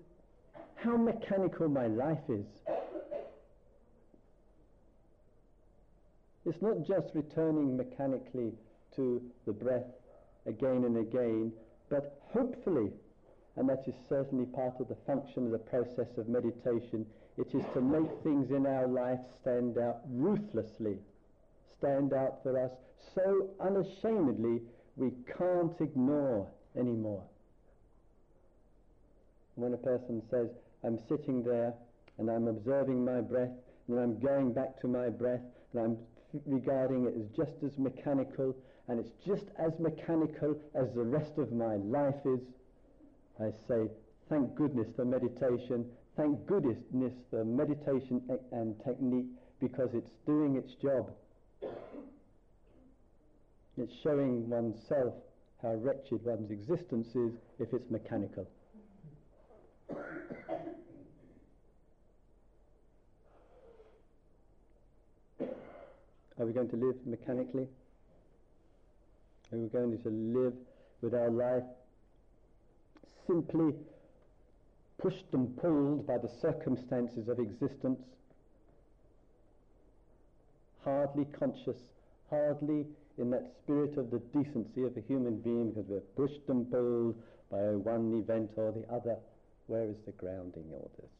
how 0.75 0.95
mechanical 0.95 1.67
my 1.67 1.87
life 1.87 2.29
is. 2.29 2.45
It's 6.45 6.61
not 6.61 6.87
just 6.87 7.13
returning 7.13 7.75
mechanically 7.75 8.53
to 8.95 9.21
the 9.45 9.51
breath 9.51 9.85
again 10.45 10.83
and 10.85 10.97
again, 10.97 11.51
but 11.89 12.21
hopefully, 12.31 12.91
and 13.55 13.67
that 13.69 13.83
is 13.87 13.95
certainly 14.07 14.45
part 14.45 14.79
of 14.79 14.87
the 14.87 14.97
function 15.07 15.45
of 15.45 15.51
the 15.51 15.57
process 15.57 16.17
of 16.17 16.27
meditation, 16.27 17.05
it 17.37 17.47
is 17.53 17.63
to 17.73 17.81
make 17.81 18.09
things 18.23 18.51
in 18.51 18.65
our 18.65 18.87
life 18.87 19.19
stand 19.41 19.77
out 19.77 20.01
ruthlessly 20.09 20.97
stand 21.79 22.13
out 22.13 22.43
for 22.43 22.63
us 22.63 22.71
so 23.15 23.49
unashamedly 23.59 24.61
we 24.97 25.11
can't 25.37 25.79
ignore 25.79 26.47
anymore. 26.77 27.23
When 29.55 29.73
a 29.73 29.77
person 29.77 30.21
says, 30.29 30.49
I'm 30.83 30.99
sitting 31.07 31.43
there 31.43 31.73
and 32.17 32.29
I'm 32.29 32.47
observing 32.47 33.03
my 33.03 33.21
breath 33.21 33.51
and 33.87 33.99
I'm 33.99 34.19
going 34.19 34.53
back 34.53 34.79
to 34.81 34.87
my 34.87 35.09
breath 35.09 35.41
and 35.73 35.81
I'm 35.81 35.97
regarding 36.45 37.05
it 37.05 37.15
as 37.17 37.27
just 37.35 37.63
as 37.63 37.77
mechanical 37.77 38.55
and 38.89 38.99
it's 38.99 39.13
just 39.25 39.45
as 39.59 39.71
mechanical 39.79 40.59
as 40.73 40.87
the 40.95 41.03
rest 41.03 41.37
of 41.37 41.51
my 41.51 41.75
life 41.75 42.25
is, 42.25 42.39
I 43.39 43.51
say, 43.67 43.87
thank 44.29 44.55
goodness 44.55 44.87
for 44.95 45.05
meditation, 45.05 45.85
thank 46.17 46.43
goodness 46.47 47.13
for 47.29 47.45
meditation 47.45 48.21
and 48.51 48.75
technique 48.83 49.27
because 49.61 49.89
it's 49.93 50.09
doing 50.25 50.55
its 50.55 50.73
job. 50.81 51.11
It's 53.77 53.93
showing 54.03 54.49
oneself 54.49 55.13
how 55.61 55.75
wretched 55.75 56.25
one's 56.25 56.49
existence 56.49 57.09
is 57.15 57.33
if 57.59 57.71
it's 57.73 57.91
mechanical. 57.91 58.47
Are 66.39 66.45
we 66.45 66.53
going 66.53 66.69
to 66.69 66.75
live 66.75 66.95
mechanically? 67.05 67.67
Are 69.51 69.57
we 69.57 69.67
going 69.67 70.01
to 70.01 70.09
live 70.09 70.53
with 71.01 71.13
our 71.13 71.29
life 71.29 71.63
simply 73.27 73.73
pushed 74.97 75.25
and 75.33 75.55
pulled 75.57 76.05
by 76.05 76.17
the 76.17 76.29
circumstances 76.41 77.27
of 77.29 77.39
existence? 77.39 77.99
hardly 80.83 81.25
conscious, 81.37 81.77
hardly 82.29 82.85
in 83.17 83.29
that 83.29 83.51
spirit 83.61 83.97
of 83.97 84.11
the 84.11 84.19
decency 84.33 84.83
of 84.83 84.95
a 84.97 85.01
human 85.01 85.37
being 85.39 85.69
because 85.69 85.89
we're 85.89 86.27
pushed 86.27 86.47
and 86.47 86.69
pulled 86.71 87.15
by 87.51 87.75
one 87.75 88.13
event 88.17 88.49
or 88.55 88.71
the 88.71 88.85
other. 88.93 89.17
Where 89.67 89.85
is 89.85 89.97
the 90.05 90.11
grounding 90.13 90.65
all 90.73 90.89
this? 90.97 91.18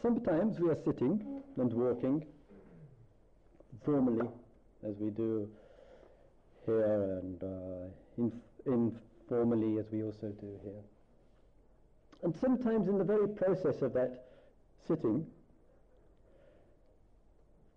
Sometimes 0.00 0.60
we 0.60 0.68
are 0.70 0.78
sitting 0.84 1.42
and 1.56 1.72
walking 1.72 2.24
formally, 3.84 4.28
as 4.88 4.94
we 4.98 5.10
do 5.10 5.48
here, 6.66 7.20
and 7.20 7.42
uh, 7.42 7.88
inf- 8.16 8.32
informally, 8.66 9.78
as 9.78 9.86
we 9.90 10.04
also 10.04 10.28
do 10.40 10.58
here. 10.62 10.82
And 12.22 12.34
sometimes 12.36 12.88
in 12.88 12.96
the 12.98 13.04
very 13.04 13.28
process 13.28 13.82
of 13.82 13.92
that 13.94 14.24
sitting, 14.86 15.26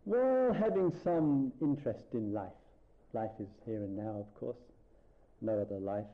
while 0.04 0.54
having 0.54 0.94
some 1.04 1.52
interest 1.62 2.06
in 2.14 2.34
life, 2.34 2.52
life 3.14 3.32
is 3.40 3.50
here 3.66 3.84
and 3.84 3.96
now, 3.96 4.20
of 4.20 4.40
course, 4.40 4.58
no 5.42 5.60
other 5.60 5.80
life, 5.80 6.06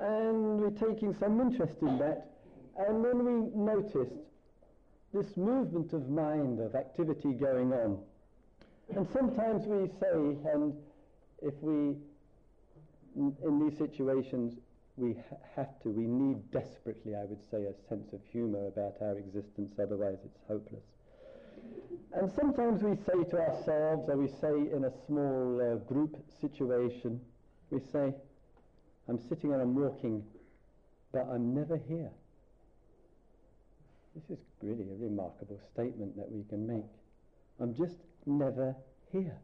and 0.00 0.58
we're 0.58 0.70
taking 0.70 1.14
some 1.14 1.40
interest 1.40 1.74
in 1.80 1.98
that, 1.98 2.30
and 2.76 3.04
then 3.04 3.24
we 3.24 3.50
noticed 3.54 4.14
this 5.14 5.36
movement 5.36 5.92
of 5.92 6.10
mind, 6.10 6.58
of 6.60 6.74
activity 6.74 7.32
going 7.32 7.72
on. 7.72 7.98
And 8.96 9.06
sometimes 9.12 9.64
we 9.64 9.88
say, 10.00 10.36
and 10.52 10.74
if 11.40 11.54
we, 11.62 11.94
in 13.16 13.64
these 13.64 13.78
situations, 13.78 14.58
we 14.96 15.14
ha- 15.14 15.36
have 15.54 15.80
to, 15.82 15.88
we 15.88 16.04
need 16.04 16.50
desperately, 16.50 17.14
I 17.14 17.24
would 17.24 17.40
say, 17.48 17.64
a 17.64 17.88
sense 17.88 18.12
of 18.12 18.20
humour 18.32 18.66
about 18.66 18.96
our 19.00 19.16
existence, 19.16 19.72
otherwise 19.80 20.18
it's 20.24 20.40
hopeless. 20.48 20.82
And 22.12 22.30
sometimes 22.32 22.82
we 22.82 22.96
say 22.96 23.24
to 23.30 23.38
ourselves, 23.38 24.08
or 24.08 24.16
we 24.16 24.28
say 24.28 24.74
in 24.74 24.84
a 24.84 24.92
small 25.06 25.60
uh, 25.60 25.76
group 25.92 26.16
situation, 26.40 27.20
we 27.70 27.80
say, 27.92 28.12
I'm 29.08 29.20
sitting 29.28 29.52
and 29.52 29.62
I'm 29.62 29.74
walking, 29.76 30.24
but 31.12 31.28
I'm 31.30 31.54
never 31.54 31.76
here. 31.76 32.10
This 34.14 34.38
is 34.38 34.44
really 34.62 34.84
a 34.90 34.96
remarkable 34.96 35.60
statement 35.72 36.16
that 36.16 36.30
we 36.30 36.44
can 36.48 36.66
make. 36.66 36.84
I'm 37.60 37.74
just 37.74 37.96
never 38.26 38.76
here. 39.10 39.36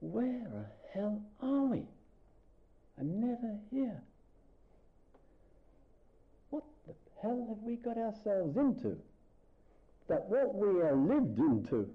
Where 0.00 0.46
the 0.52 0.66
hell 0.92 1.22
are 1.42 1.64
we? 1.66 1.84
I'm 2.98 3.20
never 3.20 3.58
here. 3.70 4.02
What 6.50 6.64
the 6.86 6.92
hell 7.22 7.46
have 7.48 7.62
we 7.62 7.76
got 7.76 7.96
ourselves 7.96 8.56
into? 8.56 8.98
That 10.08 10.28
what 10.28 10.54
we 10.54 10.82
are 10.82 10.94
lived 10.94 11.38
into, 11.38 11.88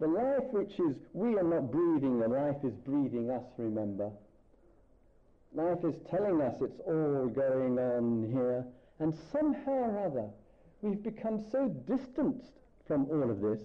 the 0.00 0.08
life 0.08 0.50
which 0.50 0.72
is, 0.80 0.96
we 1.12 1.36
are 1.36 1.44
not 1.44 1.70
breathing, 1.70 2.18
the 2.18 2.26
life 2.26 2.56
is 2.64 2.74
breathing 2.84 3.30
us, 3.30 3.44
remember. 3.56 4.10
Life 5.54 5.84
is 5.84 5.94
telling 6.10 6.40
us 6.40 6.56
it's 6.60 6.80
all 6.88 7.28
going 7.28 7.78
on 7.78 8.28
here. 8.32 8.64
And 9.02 9.12
somehow 9.32 9.72
or 9.72 10.06
other, 10.06 10.28
we've 10.80 11.02
become 11.02 11.44
so 11.50 11.66
distanced 11.88 12.52
from 12.86 13.08
all 13.10 13.28
of 13.28 13.40
this. 13.40 13.60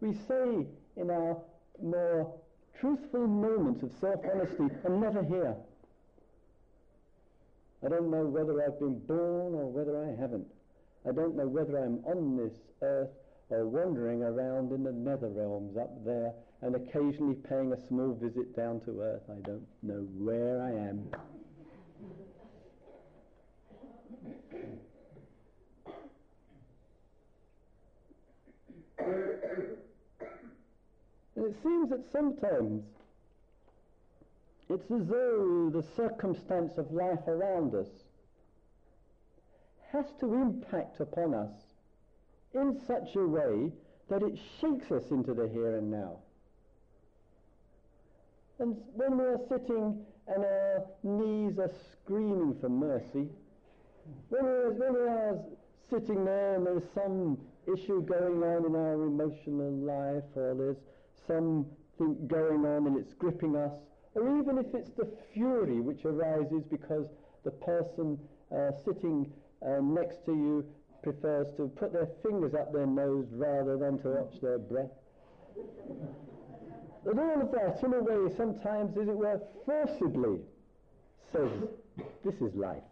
We 0.00 0.14
say 0.14 0.68
in 0.96 1.10
our 1.10 1.36
more 1.82 2.32
truthful 2.78 3.26
moments 3.26 3.82
of 3.82 3.90
self-honesty, 4.00 4.72
I'm 4.86 5.00
never 5.00 5.24
here. 5.24 5.56
I 7.84 7.88
don't 7.88 8.08
know 8.08 8.24
whether 8.24 8.62
I've 8.62 8.78
been 8.78 9.00
born 9.00 9.54
or 9.54 9.66
whether 9.66 10.04
I 10.04 10.20
haven't. 10.20 10.46
I 11.04 11.10
don't 11.10 11.34
know 11.34 11.48
whether 11.48 11.76
I'm 11.78 11.98
on 12.04 12.36
this 12.36 12.54
earth 12.82 13.10
or 13.50 13.66
wandering 13.66 14.22
around 14.22 14.70
in 14.70 14.84
the 14.84 14.92
nether 14.92 15.28
realms 15.28 15.76
up 15.76 16.04
there 16.04 16.32
and 16.62 16.76
occasionally 16.76 17.34
paying 17.34 17.72
a 17.72 17.86
small 17.88 18.14
visit 18.14 18.54
down 18.54 18.80
to 18.82 19.00
earth. 19.00 19.22
I 19.28 19.40
don't 19.40 19.66
know 19.82 20.06
where 20.16 20.62
I 20.62 20.70
am. 20.70 21.10
And 31.36 31.46
it 31.46 31.54
seems 31.62 31.90
that 31.90 32.04
sometimes 32.10 32.84
it's 34.68 34.90
as 34.90 35.06
though 35.06 35.70
the 35.72 35.84
circumstance 35.96 36.76
of 36.76 36.92
life 36.92 37.26
around 37.26 37.74
us 37.74 37.88
has 39.92 40.06
to 40.20 40.34
impact 40.34 41.00
upon 41.00 41.34
us 41.34 41.52
in 42.54 42.78
such 42.86 43.16
a 43.16 43.26
way 43.26 43.72
that 44.10 44.22
it 44.22 44.38
shakes 44.60 44.90
us 44.90 45.10
into 45.10 45.32
the 45.32 45.48
here 45.48 45.76
and 45.76 45.90
now. 45.90 46.18
And 48.58 48.76
when 48.94 49.16
we 49.16 49.24
are 49.24 49.40
sitting 49.48 50.04
and 50.26 50.44
our 50.44 50.84
knees 51.02 51.58
are 51.58 51.70
screaming 51.92 52.56
for 52.60 52.68
mercy, 52.68 53.28
when 54.28 54.44
we 54.44 54.50
are, 54.50 54.70
when 54.72 54.92
we 54.94 55.00
are 55.00 55.38
sitting 55.90 56.24
there 56.24 56.56
and 56.56 56.66
there's 56.66 56.82
some 56.94 57.38
issue 57.66 58.02
going 58.02 58.42
on 58.42 58.64
in 58.66 58.74
our 58.74 59.02
emotional 59.06 59.72
life 59.72 60.24
or 60.36 60.54
there's 60.54 60.76
something 61.26 62.16
going 62.26 62.64
on 62.64 62.86
and 62.86 62.96
it's 62.96 63.14
gripping 63.14 63.56
us, 63.56 63.72
or 64.14 64.38
even 64.38 64.58
if 64.58 64.74
it's 64.74 64.90
the 64.96 65.08
fury 65.32 65.80
which 65.80 66.04
arises 66.04 66.62
because 66.70 67.06
the 67.44 67.50
person 67.50 68.18
uh, 68.54 68.70
sitting 68.84 69.30
uh, 69.66 69.80
next 69.80 70.24
to 70.24 70.32
you 70.32 70.64
prefers 71.02 71.46
to 71.56 71.68
put 71.76 71.92
their 71.92 72.08
fingers 72.22 72.54
up 72.54 72.72
their 72.72 72.86
nose 72.86 73.26
rather 73.32 73.76
than 73.76 73.98
to 73.98 74.08
watch 74.08 74.40
their 74.40 74.58
breath. 74.58 74.90
and 77.06 77.20
all 77.20 77.40
of 77.40 77.52
that, 77.52 77.80
in 77.82 77.94
a 77.94 78.02
way, 78.02 78.32
sometimes, 78.36 78.96
as 78.96 79.08
it 79.08 79.16
were, 79.16 79.40
forcibly 79.64 80.40
says, 81.32 81.50
this 82.24 82.34
is 82.36 82.54
life. 82.54 82.82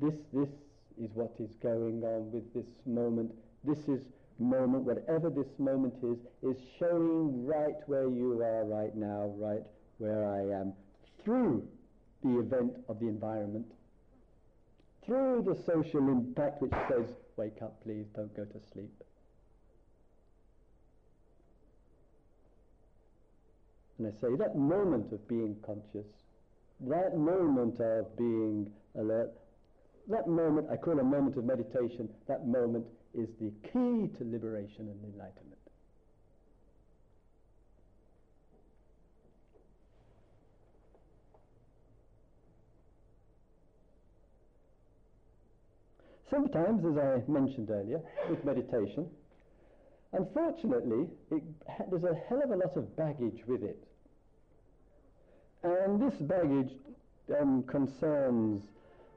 This, 0.00 0.14
this 0.32 0.48
is 1.00 1.10
what 1.14 1.32
is 1.38 1.54
going 1.62 2.02
on 2.04 2.30
with 2.32 2.52
this 2.54 2.66
moment. 2.86 3.32
This 3.64 3.88
is 3.88 4.02
moment, 4.38 4.84
whatever 4.84 5.30
this 5.30 5.58
moment 5.58 5.94
is, 6.02 6.18
is 6.42 6.60
showing 6.78 7.46
right 7.46 7.76
where 7.86 8.08
you 8.08 8.40
are 8.42 8.64
right 8.64 8.94
now, 8.94 9.32
right 9.36 9.62
where 9.98 10.28
I 10.28 10.60
am, 10.60 10.72
through 11.24 11.66
the 12.22 12.38
event 12.38 12.72
of 12.88 12.98
the 12.98 13.06
environment, 13.06 13.66
through 15.04 15.44
the 15.46 15.54
social 15.64 16.08
impact 16.08 16.62
which 16.62 16.72
says, 16.88 17.06
wake 17.36 17.62
up 17.62 17.82
please, 17.82 18.06
don't 18.14 18.34
go 18.36 18.44
to 18.44 18.60
sleep. 18.72 18.92
And 23.98 24.06
I 24.08 24.20
say 24.20 24.34
that 24.36 24.56
moment 24.56 25.12
of 25.12 25.26
being 25.28 25.56
conscious, 25.64 26.06
that 26.80 27.16
moment 27.16 27.78
of 27.80 28.16
being 28.16 28.70
alert, 28.96 29.32
that 30.08 30.28
moment 30.28 30.68
I 30.70 30.76
call 30.76 30.98
a 30.98 31.04
moment 31.04 31.36
of 31.36 31.44
meditation, 31.44 32.08
that 32.28 32.46
moment 32.46 32.86
is 33.14 33.28
the 33.40 33.52
key 33.72 34.08
to 34.18 34.24
liberation 34.24 34.88
and 34.88 35.04
enlightenment. 35.04 35.58
Sometimes, 46.32 46.82
as 46.86 46.96
I 46.96 47.30
mentioned 47.30 47.68
earlier, 47.70 48.00
with 48.30 48.42
meditation, 48.42 49.06
unfortunately, 50.14 51.06
it, 51.30 51.42
there's 51.90 52.04
a 52.04 52.14
hell 52.26 52.40
of 52.42 52.50
a 52.50 52.56
lot 52.56 52.74
of 52.74 52.96
baggage 52.96 53.40
with 53.46 53.62
it. 53.62 53.76
And 55.62 56.00
this 56.00 56.14
baggage 56.22 56.72
um, 57.38 57.62
concerns 57.64 58.62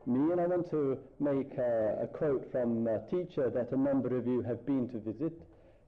me, 0.08 0.32
and 0.32 0.40
I 0.40 0.48
want 0.48 0.70
to 0.72 0.98
make 1.20 1.58
a, 1.58 2.04
a 2.04 2.08
quote 2.08 2.52
from 2.52 2.88
a 2.88 3.00
teacher 3.10 3.50
that 3.50 3.72
a 3.72 3.78
number 3.78 4.18
of 4.18 4.28
you 4.28 4.42
have 4.42 4.66
been 4.66 4.88
to 4.90 5.00
visit 5.00 5.34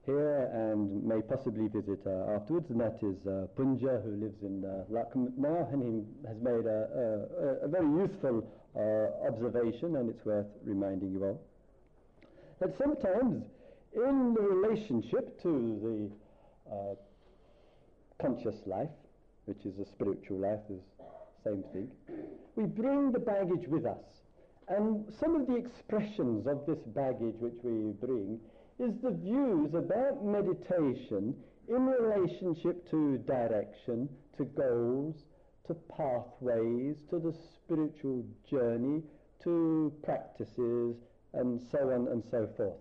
here 0.04 0.50
and 0.54 1.04
may 1.04 1.20
possibly 1.20 1.68
visit 1.68 2.00
uh, 2.06 2.34
afterwards, 2.36 2.70
and 2.70 2.80
that 2.80 2.98
is 3.02 3.26
uh, 3.26 3.46
Punja, 3.56 4.02
who 4.02 4.16
lives 4.16 4.42
in 4.42 4.64
uh, 4.64 5.72
and 5.72 5.82
he 5.82 6.28
has 6.28 6.36
made 6.40 6.64
a, 6.66 7.60
a, 7.62 7.66
a 7.66 7.68
very 7.68 7.86
useful 7.86 8.46
uh, 8.74 9.28
observation, 9.28 9.96
and 9.96 10.08
it's 10.08 10.24
worth 10.24 10.46
reminding 10.64 11.12
you 11.12 11.24
all. 11.24 11.40
That 12.60 12.74
sometimes 12.78 13.44
in 13.94 14.34
the 14.34 14.42
relationship 14.42 15.40
to 15.42 16.10
the 16.66 16.74
uh, 16.74 16.94
conscious 18.20 18.56
life, 18.66 18.90
which 19.44 19.64
is 19.64 19.78
a 19.78 19.84
spiritual 19.92 20.38
life, 20.38 20.60
is 20.70 20.80
same 21.44 21.64
thing, 21.72 21.90
we 22.56 22.64
bring 22.64 23.12
the 23.12 23.18
baggage 23.18 23.68
with 23.68 23.86
us. 23.86 24.04
And 24.68 25.04
some 25.18 25.34
of 25.34 25.46
the 25.46 25.56
expressions 25.56 26.46
of 26.46 26.66
this 26.66 26.80
baggage 26.94 27.36
which 27.38 27.58
we 27.62 27.92
bring 27.92 28.38
is 28.78 28.94
the 29.02 29.10
views 29.10 29.74
about 29.74 30.24
meditation 30.24 31.34
in 31.68 31.86
relationship 31.86 32.88
to 32.90 33.18
direction, 33.18 34.08
to 34.36 34.44
goals, 34.44 35.16
to 35.66 35.74
pathways, 35.74 36.96
to 37.10 37.18
the 37.18 37.34
spiritual 37.54 38.24
journey, 38.48 39.02
to 39.42 39.92
practices, 40.02 40.96
and 41.34 41.60
so 41.70 41.78
on 41.90 42.08
and 42.08 42.22
so 42.30 42.48
forth. 42.56 42.80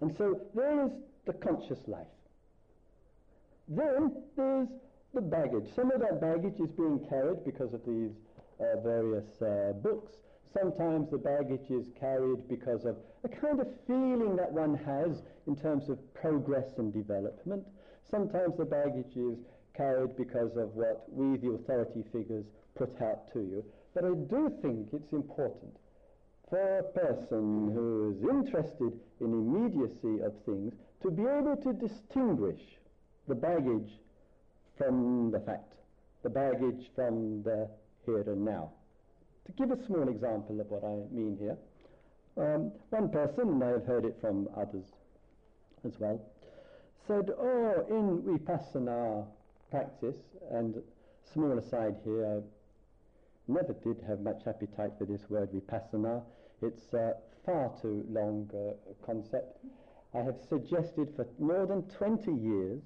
And 0.00 0.14
so 0.16 0.40
there 0.54 0.86
is 0.86 0.90
the 1.26 1.32
conscious 1.34 1.80
life. 1.86 2.06
Then 3.68 4.12
there's 4.36 4.68
the 5.14 5.20
baggage. 5.20 5.68
Some 5.74 5.90
of 5.92 6.00
that 6.00 6.20
baggage 6.20 6.58
is 6.60 6.70
being 6.72 7.00
carried 7.08 7.44
because 7.44 7.72
of 7.72 7.80
these 7.86 8.10
uh, 8.60 8.80
various 8.82 9.40
uh, 9.40 9.72
books. 9.82 10.12
Sometimes 10.52 11.10
the 11.10 11.18
baggage 11.18 11.70
is 11.70 11.86
carried 11.98 12.48
because 12.48 12.84
of 12.84 12.96
a 13.24 13.28
kind 13.28 13.60
of 13.60 13.66
feeling 13.86 14.36
that 14.36 14.52
one 14.52 14.74
has 14.74 15.22
in 15.46 15.56
terms 15.56 15.88
of 15.88 15.98
progress 16.14 16.78
and 16.78 16.92
development. 16.92 17.64
Sometimes 18.10 18.56
the 18.56 18.64
baggage 18.64 19.16
is 19.16 19.38
carried 19.76 20.16
because 20.16 20.56
of 20.56 20.74
what 20.74 21.06
we, 21.10 21.36
the 21.38 21.54
authority 21.54 22.04
figures, 22.12 22.44
put 22.76 22.90
out 23.02 23.32
to 23.32 23.40
you. 23.40 23.64
But 23.94 24.04
I 24.04 24.14
do 24.14 24.52
think 24.62 24.88
it's 24.92 25.12
important 25.12 25.76
for 26.50 26.78
a 26.78 26.82
person 26.82 27.72
who 27.74 28.14
is 28.14 28.28
interested 28.28 28.92
in 29.20 29.32
immediacy 29.32 30.22
of 30.22 30.34
things 30.44 30.74
to 31.02 31.10
be 31.10 31.22
able 31.22 31.56
to 31.56 31.72
distinguish 31.72 32.60
the 33.26 33.34
baggage 33.34 33.90
from 34.76 35.30
the 35.30 35.40
fact, 35.40 35.74
the 36.22 36.30
baggage 36.30 36.90
from 36.94 37.42
the 37.42 37.68
here 38.06 38.20
and 38.20 38.44
now. 38.44 38.70
To 39.46 39.52
give 39.52 39.70
a 39.70 39.84
small 39.86 40.08
example 40.08 40.60
of 40.60 40.70
what 40.70 40.84
I 40.84 41.14
mean 41.14 41.36
here, 41.38 41.56
um, 42.36 42.72
one 42.90 43.10
person, 43.10 43.48
and 43.48 43.64
I 43.64 43.68
have 43.68 43.84
heard 43.84 44.04
it 44.04 44.16
from 44.20 44.48
others 44.56 44.86
as 45.84 45.98
well, 46.00 46.20
said, 47.06 47.30
oh, 47.38 47.86
in 47.90 48.22
Vipassana 48.22 49.26
practice, 49.70 50.16
and 50.50 50.82
small 51.32 51.58
aside 51.58 51.96
here, 52.04 52.26
I 52.26 53.52
never 53.52 53.74
did 53.84 54.02
have 54.06 54.20
much 54.20 54.46
appetite 54.46 54.92
for 54.98 55.04
this 55.04 55.28
word 55.28 55.50
Vipassana. 55.52 56.22
It's 56.62 56.92
a 56.94 57.14
far 57.44 57.70
too 57.82 58.04
long 58.08 58.50
uh, 58.54 59.04
concept. 59.04 59.58
I 60.14 60.22
have 60.22 60.36
suggested 60.48 61.12
for 61.14 61.26
more 61.38 61.66
than 61.66 61.82
20 61.82 62.32
years 62.32 62.80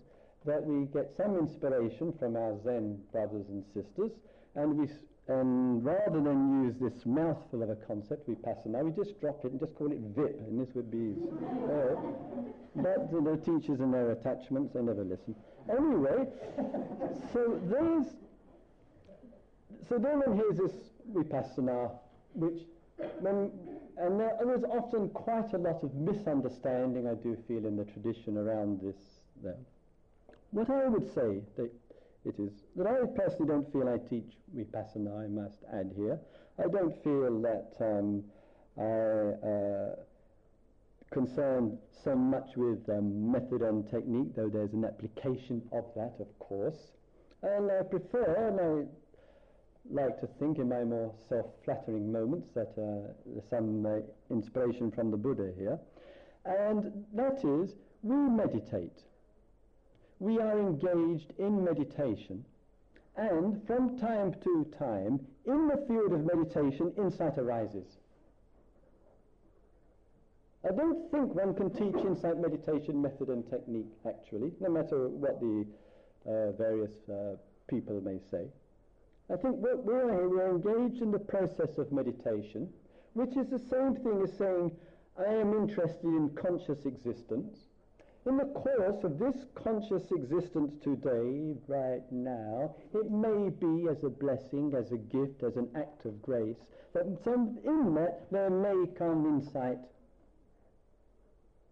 that 0.48 0.64
we 0.64 0.86
get 0.86 1.12
some 1.16 1.36
inspiration 1.36 2.12
from 2.18 2.36
our 2.36 2.56
Zen 2.64 2.98
brothers 3.12 3.46
and 3.48 3.62
sisters, 3.74 4.12
and 4.56 4.76
we 4.76 4.88
and 5.28 5.84
rather 5.84 6.22
than 6.22 6.64
use 6.64 6.74
this 6.80 7.04
mouthful 7.04 7.62
of 7.62 7.68
a 7.68 7.76
concept, 7.76 8.26
we 8.26 8.34
pass 8.34 8.56
it 8.64 8.70
now. 8.70 8.80
we 8.80 8.90
just 8.92 9.20
drop 9.20 9.44
it 9.44 9.52
and 9.52 9.60
just 9.60 9.74
call 9.74 9.92
it 9.92 10.00
VIP, 10.16 10.40
and 10.48 10.58
this 10.58 10.74
would 10.74 10.90
be 10.90 11.14
uh, 11.68 11.94
but 12.76 13.10
the 13.12 13.36
teachers 13.44 13.80
and 13.80 13.92
their 13.92 14.12
attachments, 14.12 14.72
they 14.72 14.80
never 14.80 15.04
listen. 15.04 15.34
Anyway, 15.68 16.26
so 17.32 17.60
there's, 17.64 18.06
so 19.86 19.98
then 19.98 20.20
one 20.20 20.36
hears 20.36 20.56
this 20.56 20.72
Vipassana, 21.12 21.90
which, 22.32 22.62
when, 23.20 23.50
and 23.98 24.18
there, 24.18 24.34
there 24.42 24.54
is 24.54 24.64
often 24.64 25.10
quite 25.10 25.52
a 25.52 25.58
lot 25.58 25.82
of 25.82 25.94
misunderstanding, 25.94 27.06
I 27.06 27.14
do 27.14 27.36
feel, 27.46 27.66
in 27.66 27.76
the 27.76 27.84
tradition 27.84 28.38
around 28.38 28.80
this 28.80 28.96
there. 29.42 29.56
What 30.50 30.70
I 30.70 30.88
would 30.88 31.06
say 31.14 31.42
that 31.56 31.70
it 32.24 32.34
is 32.38 32.52
that 32.76 32.86
I 32.86 33.04
personally 33.14 33.48
don't 33.48 33.72
feel 33.72 33.88
I 33.88 33.98
teach 34.08 34.32
Vipassana, 34.56 35.24
I 35.24 35.28
must 35.28 35.58
add 35.72 35.92
here. 35.96 36.18
I 36.58 36.68
don't 36.68 36.94
feel 37.04 37.40
that 37.42 37.74
um, 37.80 38.24
I 38.78 39.46
uh, 39.46 39.94
concerned 41.12 41.78
so 42.04 42.14
much 42.16 42.56
with 42.56 42.88
um, 42.88 43.30
method 43.30 43.62
and 43.62 43.88
technique, 43.90 44.34
though 44.34 44.48
there's 44.48 44.72
an 44.72 44.84
application 44.84 45.62
of 45.72 45.84
that, 45.96 46.14
of 46.18 46.38
course. 46.38 46.92
And 47.42 47.70
I 47.70 47.82
prefer, 47.82 48.48
and 48.48 48.60
I 48.60 50.02
like 50.02 50.18
to 50.20 50.26
think 50.38 50.58
in 50.58 50.68
my 50.68 50.84
more 50.84 51.14
self-flattering 51.28 52.10
moments 52.10 52.48
that 52.54 52.72
uh, 52.76 53.12
there's 53.26 53.48
some 53.48 53.86
uh, 53.86 54.00
inspiration 54.30 54.90
from 54.90 55.10
the 55.10 55.16
Buddha 55.16 55.52
here. 55.56 55.78
And 56.44 57.04
that 57.14 57.44
is, 57.44 57.74
we 58.02 58.16
meditate 58.16 59.02
we 60.20 60.38
are 60.38 60.58
engaged 60.58 61.32
in 61.38 61.64
meditation, 61.64 62.44
and 63.16 63.64
from 63.66 63.98
time 63.98 64.34
to 64.44 64.66
time, 64.78 65.20
in 65.46 65.68
the 65.68 65.84
field 65.86 66.12
of 66.12 66.24
meditation, 66.24 66.92
insight 66.96 67.38
arises. 67.38 67.98
I 70.64 70.74
don't 70.74 71.10
think 71.10 71.34
one 71.34 71.54
can 71.54 71.70
teach 71.70 72.04
insight 72.04 72.38
meditation 72.38 73.00
method 73.00 73.28
and 73.28 73.48
technique, 73.48 73.92
actually, 74.06 74.52
no 74.60 74.68
matter 74.70 75.08
what 75.08 75.40
the 75.40 75.64
uh, 76.26 76.52
various 76.52 76.90
uh, 77.08 77.36
people 77.68 78.00
may 78.00 78.18
say. 78.30 78.46
I 79.32 79.36
think 79.36 79.56
we're, 79.56 79.76
we're, 79.76 80.28
we're 80.28 80.50
engaged 80.50 81.02
in 81.02 81.12
the 81.12 81.18
process 81.18 81.78
of 81.78 81.92
meditation, 81.92 82.68
which 83.12 83.36
is 83.36 83.48
the 83.48 83.58
same 83.58 83.94
thing 83.96 84.22
as 84.22 84.36
saying, 84.36 84.72
I 85.18 85.32
am 85.32 85.52
interested 85.52 86.04
in 86.04 86.30
conscious 86.30 86.86
existence, 86.86 87.67
in 88.28 88.36
the 88.36 88.44
course 88.44 89.02
of 89.04 89.18
this 89.18 89.46
conscious 89.54 90.02
existence 90.12 90.74
today, 90.84 91.56
right 91.66 92.02
now, 92.10 92.74
it 92.92 93.10
may 93.10 93.48
be 93.48 93.88
as 93.88 94.04
a 94.04 94.08
blessing, 94.08 94.74
as 94.76 94.92
a 94.92 94.98
gift, 94.98 95.42
as 95.42 95.56
an 95.56 95.68
act 95.74 96.04
of 96.04 96.20
grace, 96.20 96.56
that 96.92 97.06
in 97.06 97.94
that 97.94 98.26
there 98.30 98.50
may 98.50 98.84
come 98.98 99.24
insight 99.26 99.78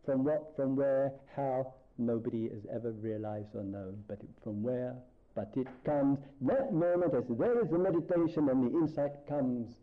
from 0.04 0.24
what, 0.24 0.54
from 0.56 0.76
where, 0.76 1.12
how, 1.34 1.74
nobody 1.98 2.48
has 2.48 2.64
ever 2.72 2.92
realized 2.92 3.54
or 3.54 3.64
known, 3.64 4.02
but 4.08 4.18
from 4.42 4.62
where, 4.62 4.94
but 5.34 5.52
it 5.56 5.66
comes, 5.84 6.18
that 6.40 6.72
moment 6.72 7.12
as 7.14 7.24
there 7.38 7.62
is 7.62 7.70
a 7.72 7.78
meditation 7.78 8.48
and 8.48 8.72
the 8.72 8.78
insight 8.78 9.12
comes, 9.28 9.74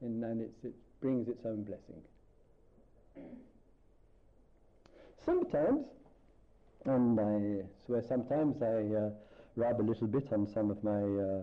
and, 0.00 0.22
and 0.22 0.40
it 0.40 0.74
brings 1.00 1.26
its 1.28 1.44
own 1.44 1.64
blessing. 1.64 2.00
Sometimes 5.24 5.86
and 6.84 7.18
I 7.18 7.64
swear 7.86 8.02
sometimes 8.08 8.62
I 8.62 8.94
uh, 8.94 9.10
rub 9.56 9.80
a 9.80 9.82
little 9.82 10.06
bit 10.06 10.32
on 10.32 10.46
some 10.52 10.70
of 10.70 10.82
my 10.82 11.02
uh, 11.02 11.42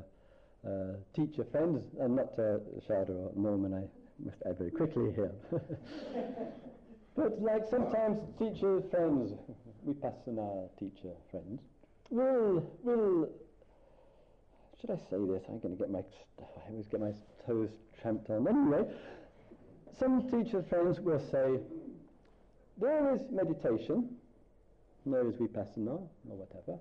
uh, 0.67 0.95
teacher 1.15 1.45
friends, 1.51 1.83
and 1.99 2.15
not 2.15 2.33
uh, 2.37 2.59
Shada 2.87 3.09
or 3.09 3.31
Norman, 3.35 3.73
I 3.73 4.23
must 4.23 4.37
add 4.45 4.57
very 4.57 4.71
quickly 4.71 5.13
here. 5.13 5.31
but 7.15 7.41
like 7.41 7.63
sometimes 7.69 8.19
teacher 8.37 8.81
friends, 8.91 9.31
Vipassana 9.87 10.69
teacher 10.77 11.13
friends, 11.31 11.61
will, 12.09 12.65
will, 12.83 13.29
should 14.81 14.91
I 14.91 14.95
say 15.09 15.17
this? 15.17 15.43
I'm 15.47 15.59
going 15.59 15.75
to 15.75 15.79
get 15.79 15.89
my, 15.89 15.99
I 16.39 16.69
always 16.71 16.87
get 16.87 16.99
my 16.99 17.13
toes 17.45 17.69
tramped 18.01 18.29
on. 18.29 18.47
Anyway, 18.47 18.83
some 19.97 20.29
teacher 20.29 20.63
friends 20.69 20.99
will 20.99 21.19
say, 21.31 21.59
there 22.77 23.13
is 23.15 23.21
meditation, 23.31 24.09
knows 25.11 25.35
Vipassana 25.35 25.99
or 26.29 26.35
whatever. 26.35 26.79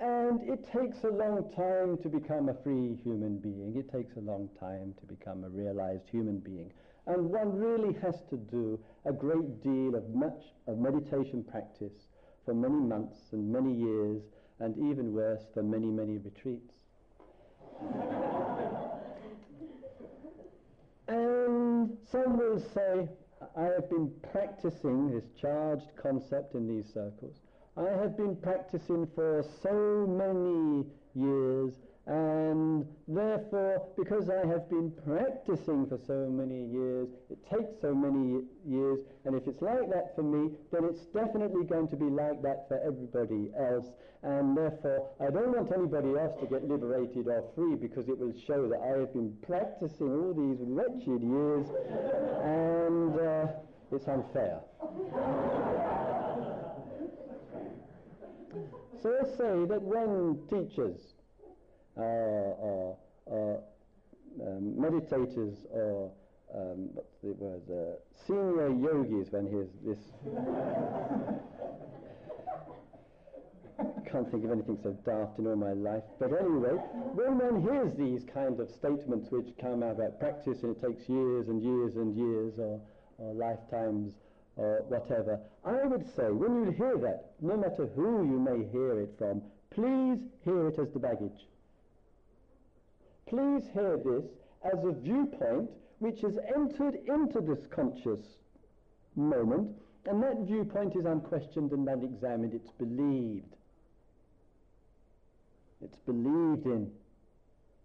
And 0.00 0.40
it 0.48 0.64
takes 0.72 1.04
a 1.04 1.10
long 1.10 1.44
time 1.54 1.98
to 2.02 2.08
become 2.08 2.48
a 2.48 2.54
free 2.62 2.96
human 3.04 3.36
being. 3.38 3.74
It 3.76 3.92
takes 3.92 4.16
a 4.16 4.20
long 4.20 4.48
time 4.58 4.94
to 4.98 5.06
become 5.06 5.44
a 5.44 5.50
realized 5.50 6.08
human 6.10 6.38
being. 6.38 6.72
And 7.06 7.30
one 7.30 7.54
really 7.58 7.92
has 8.00 8.22
to 8.30 8.36
do 8.36 8.80
a 9.04 9.12
great 9.12 9.62
deal 9.62 9.94
of 9.94 10.08
much 10.14 10.42
of 10.66 10.78
meditation 10.78 11.44
practice 11.44 12.06
for 12.44 12.54
many 12.54 12.80
months 12.80 13.18
and 13.32 13.52
many 13.52 13.74
years, 13.74 14.22
and 14.58 14.74
even 14.90 15.12
worse, 15.12 15.42
for 15.52 15.62
many, 15.62 15.86
many 15.86 16.16
retreats. 16.16 16.72
and 21.08 21.96
some 22.10 22.38
will 22.38 22.60
say, 22.74 23.08
I 23.56 23.64
have 23.64 23.90
been 23.90 24.10
practicing 24.32 25.10
this 25.10 25.24
charged 25.40 25.90
concept 26.00 26.54
in 26.54 26.66
these 26.68 26.86
circles. 26.92 27.36
I 27.80 28.02
have 28.02 28.14
been 28.16 28.36
practicing 28.36 29.08
for 29.14 29.42
so 29.62 30.06
many 30.06 30.84
years 31.14 31.72
and 32.06 32.84
therefore 33.08 33.88
because 33.96 34.28
I 34.28 34.46
have 34.46 34.68
been 34.68 34.92
practicing 35.06 35.86
for 35.86 35.98
so 36.06 36.28
many 36.28 36.66
years, 36.66 37.08
it 37.30 37.38
takes 37.48 37.80
so 37.80 37.94
many 37.94 38.44
years 38.68 39.00
and 39.24 39.34
if 39.34 39.46
it's 39.46 39.62
like 39.62 39.88
that 39.88 40.14
for 40.14 40.22
me 40.22 40.50
then 40.70 40.84
it's 40.84 41.06
definitely 41.06 41.64
going 41.64 41.88
to 41.88 41.96
be 41.96 42.04
like 42.04 42.42
that 42.42 42.68
for 42.68 42.78
everybody 42.84 43.50
else 43.58 43.86
and 44.24 44.54
therefore 44.54 45.08
I 45.18 45.30
don't 45.30 45.56
want 45.56 45.72
anybody 45.72 46.18
else 46.20 46.38
to 46.40 46.46
get 46.48 46.68
liberated 46.68 47.28
or 47.28 47.44
free 47.54 47.76
because 47.76 48.08
it 48.08 48.18
will 48.18 48.34
show 48.46 48.68
that 48.68 48.80
I 48.84 48.98
have 49.00 49.14
been 49.14 49.32
practicing 49.40 50.12
all 50.12 50.34
these 50.36 50.58
wretched 50.60 51.22
years 51.22 51.66
and 52.44 53.18
uh, 53.18 53.46
it's 53.90 54.06
unfair. 54.06 54.60
So 59.02 59.08
let's 59.08 59.36
say 59.36 59.64
that 59.66 59.80
when 59.82 60.38
teachers 60.50 61.00
uh, 61.96 62.00
or, 62.00 62.98
or 63.24 63.62
um, 64.42 64.74
meditators 64.78 65.56
or 65.70 66.10
um, 66.54 66.90
what's 66.92 67.14
the 67.22 67.32
word, 67.32 67.62
uh, 67.70 67.96
senior 68.26 68.68
yogis 68.68 69.32
when 69.32 69.46
he's 69.46 69.68
this 69.84 69.98
can't 74.10 74.30
think 74.30 74.44
of 74.44 74.50
anything 74.50 74.78
so 74.82 74.90
daft 75.04 75.38
in 75.38 75.46
all 75.46 75.56
my 75.56 75.72
life. 75.72 76.02
But 76.18 76.32
anyway, 76.32 76.74
when 77.14 77.38
one 77.38 77.62
hears 77.62 77.94
these 77.96 78.24
kind 78.24 78.58
of 78.58 78.68
statements 78.68 79.30
which 79.30 79.48
come 79.60 79.82
out 79.82 79.92
about 79.92 80.18
practice 80.18 80.62
and 80.62 80.76
it 80.76 80.82
takes 80.82 81.08
years 81.08 81.48
and 81.48 81.62
years 81.62 81.96
and 81.96 82.16
years 82.16 82.58
or, 82.58 82.80
or 83.18 83.34
lifetimes 83.34 84.14
or 84.60 84.84
whatever. 84.88 85.40
I 85.64 85.86
would 85.86 86.06
say, 86.14 86.30
when 86.30 86.64
you 86.64 86.70
hear 86.72 86.98
that, 86.98 87.32
no 87.40 87.56
matter 87.56 87.88
who 87.96 88.26
you 88.26 88.38
may 88.38 88.68
hear 88.70 89.00
it 89.00 89.14
from, 89.18 89.40
please 89.70 90.20
hear 90.44 90.68
it 90.68 90.78
as 90.78 90.92
the 90.92 90.98
baggage. 90.98 91.46
Please 93.26 93.62
hear 93.72 93.96
this 93.96 94.24
as 94.64 94.84
a 94.84 94.92
viewpoint 94.92 95.70
which 96.00 96.20
has 96.20 96.36
entered 96.54 96.96
into 97.06 97.40
this 97.40 97.66
conscious 97.74 98.20
moment, 99.16 99.70
and 100.06 100.22
that 100.22 100.36
viewpoint 100.46 100.94
is 100.94 101.06
unquestioned 101.06 101.72
and 101.72 101.88
unexamined. 101.88 102.52
It's 102.54 102.70
believed. 102.72 103.54
It's 105.82 105.98
believed 106.00 106.66
in. 106.66 106.90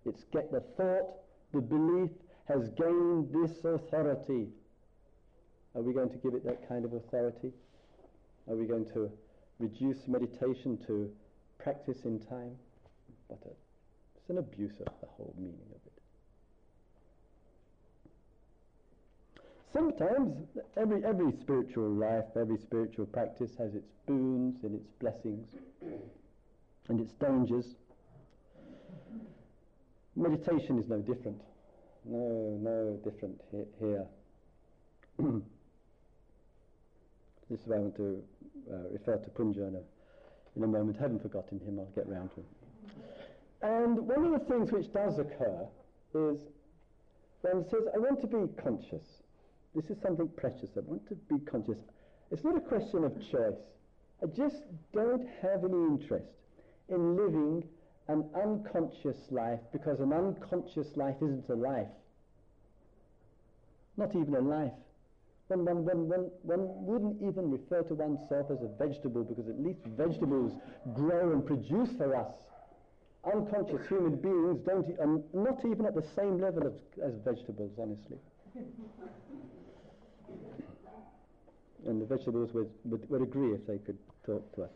It's 0.05 0.23
get 0.25 0.51
the 0.51 0.61
thought, 0.75 1.07
the 1.53 1.61
belief 1.61 2.09
has 2.49 2.67
gained 2.69 3.33
this 3.33 3.63
authority. 3.63 4.49
Are 5.75 5.81
we 5.81 5.93
going 5.93 6.09
to 6.09 6.17
give 6.17 6.33
it 6.33 6.45
that 6.45 6.67
kind 6.69 6.85
of 6.85 6.93
authority? 6.93 7.51
Are 8.49 8.55
we 8.55 8.65
going 8.65 8.85
to 8.93 9.11
reduce 9.59 10.07
meditation 10.07 10.77
to 10.87 11.11
practice 11.59 12.05
in 12.05 12.19
time? 12.19 12.55
But 13.27 13.39
uh, 13.45 13.49
it's 14.15 14.29
an 14.29 14.37
abuse 14.37 14.79
of 14.79 14.93
the 15.01 15.07
whole 15.07 15.33
meaning 15.37 15.59
of 15.71 15.81
it. 15.85 15.91
Sometimes 19.73 20.47
every, 20.77 21.03
every 21.03 21.33
spiritual 21.41 21.89
life, 21.89 22.23
every 22.39 22.57
spiritual 22.57 23.05
practice 23.07 23.51
has 23.57 23.75
its 23.75 23.91
boons 24.07 24.63
and 24.63 24.75
its 24.75 24.87
blessings 25.01 25.49
and 26.87 27.01
its 27.01 27.11
dangers. 27.13 27.75
Meditation 30.15 30.79
is 30.79 30.87
no 30.87 30.99
different. 30.99 31.41
No, 32.05 32.57
no 32.61 32.97
different 33.03 33.41
he- 33.51 33.85
here. 33.85 34.05
this 37.49 37.59
is 37.59 37.67
why 37.67 37.77
I 37.77 37.79
want 37.79 37.95
to 37.97 38.23
uh, 38.71 38.89
refer 38.91 39.17
to 39.17 39.29
Punja 39.29 39.67
in 39.67 40.63
a, 40.63 40.67
moment. 40.67 40.97
Haven't 40.99 41.21
forgotten 41.21 41.59
him. 41.59 41.79
I'll 41.79 41.85
get 41.95 42.07
round 42.07 42.31
to 42.31 42.37
him. 42.37 42.45
And 43.61 44.07
one 44.07 44.25
of 44.25 44.31
the 44.31 44.45
things 44.47 44.71
which 44.71 44.91
does 44.93 45.19
occur 45.19 45.67
is 46.13 46.41
when 47.41 47.57
one 47.57 47.69
says, 47.69 47.83
I 47.93 47.99
want 47.99 48.21
to 48.21 48.27
be 48.27 48.47
conscious. 48.61 49.05
This 49.75 49.85
is 49.89 50.01
something 50.01 50.27
precious. 50.35 50.69
I 50.77 50.81
want 50.81 51.07
to 51.09 51.15
be 51.15 51.39
conscious. 51.45 51.77
It's 52.31 52.43
not 52.43 52.57
a 52.57 52.61
question 52.61 53.03
of 53.03 53.13
choice. 53.31 53.59
I 54.23 54.27
just 54.27 54.63
don't 54.93 55.27
have 55.41 55.63
any 55.63 55.85
interest 55.85 56.25
in 56.89 57.15
living 57.15 57.63
an 58.07 58.23
unconscious 58.35 59.17
life 59.29 59.59
because 59.71 59.99
an 59.99 60.13
unconscious 60.13 60.87
life 60.95 61.15
isn't 61.21 61.49
a 61.49 61.55
life. 61.55 61.87
Not 63.97 64.15
even 64.15 64.35
a 64.35 64.39
life. 64.39 64.71
One, 65.47 65.63
one, 65.63 65.85
one, 65.85 66.07
one, 66.09 66.31
one 66.41 66.85
wouldn't 66.85 67.21
even 67.21 67.51
refer 67.51 67.83
to 67.83 67.93
oneself 67.93 68.49
as 68.49 68.61
a 68.63 68.67
vegetable 68.83 69.23
because 69.23 69.47
at 69.47 69.59
least 69.61 69.79
vegetables 69.95 70.53
grow 70.93 71.31
and 71.33 71.45
produce 71.45 71.89
for 71.97 72.15
us. 72.15 72.33
Unconscious 73.31 73.87
human 73.87 74.15
beings 74.15 74.59
don't, 74.65 74.89
e- 74.89 74.97
um, 75.01 75.23
not 75.33 75.63
even 75.65 75.85
at 75.85 75.93
the 75.93 76.01
same 76.15 76.39
level 76.39 76.65
as, 76.65 76.73
as 77.03 77.13
vegetables, 77.23 77.71
honestly. 77.79 78.17
and 81.85 82.01
the 82.01 82.05
vegetables 82.05 82.51
would, 82.53 82.69
would, 82.85 83.07
would 83.09 83.21
agree 83.21 83.53
if 83.53 83.65
they 83.67 83.77
could 83.77 83.97
talk 84.25 84.51
to 84.55 84.63
us. 84.63 84.71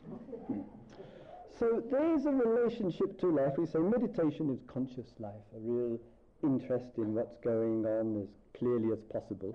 So 1.57 1.81
there 1.91 2.13
is 2.15 2.25
a 2.25 2.31
relationship 2.31 3.19
to 3.21 3.27
life. 3.31 3.53
We 3.57 3.65
say 3.65 3.79
meditation 3.79 4.49
is 4.53 4.59
conscious 4.71 5.07
life, 5.19 5.33
a 5.55 5.59
real 5.59 5.99
interest 6.43 6.85
in 6.97 7.15
what's 7.15 7.35
going 7.43 7.85
on 7.85 8.21
as 8.21 8.27
clearly 8.57 8.91
as 8.93 8.99
possible. 9.11 9.53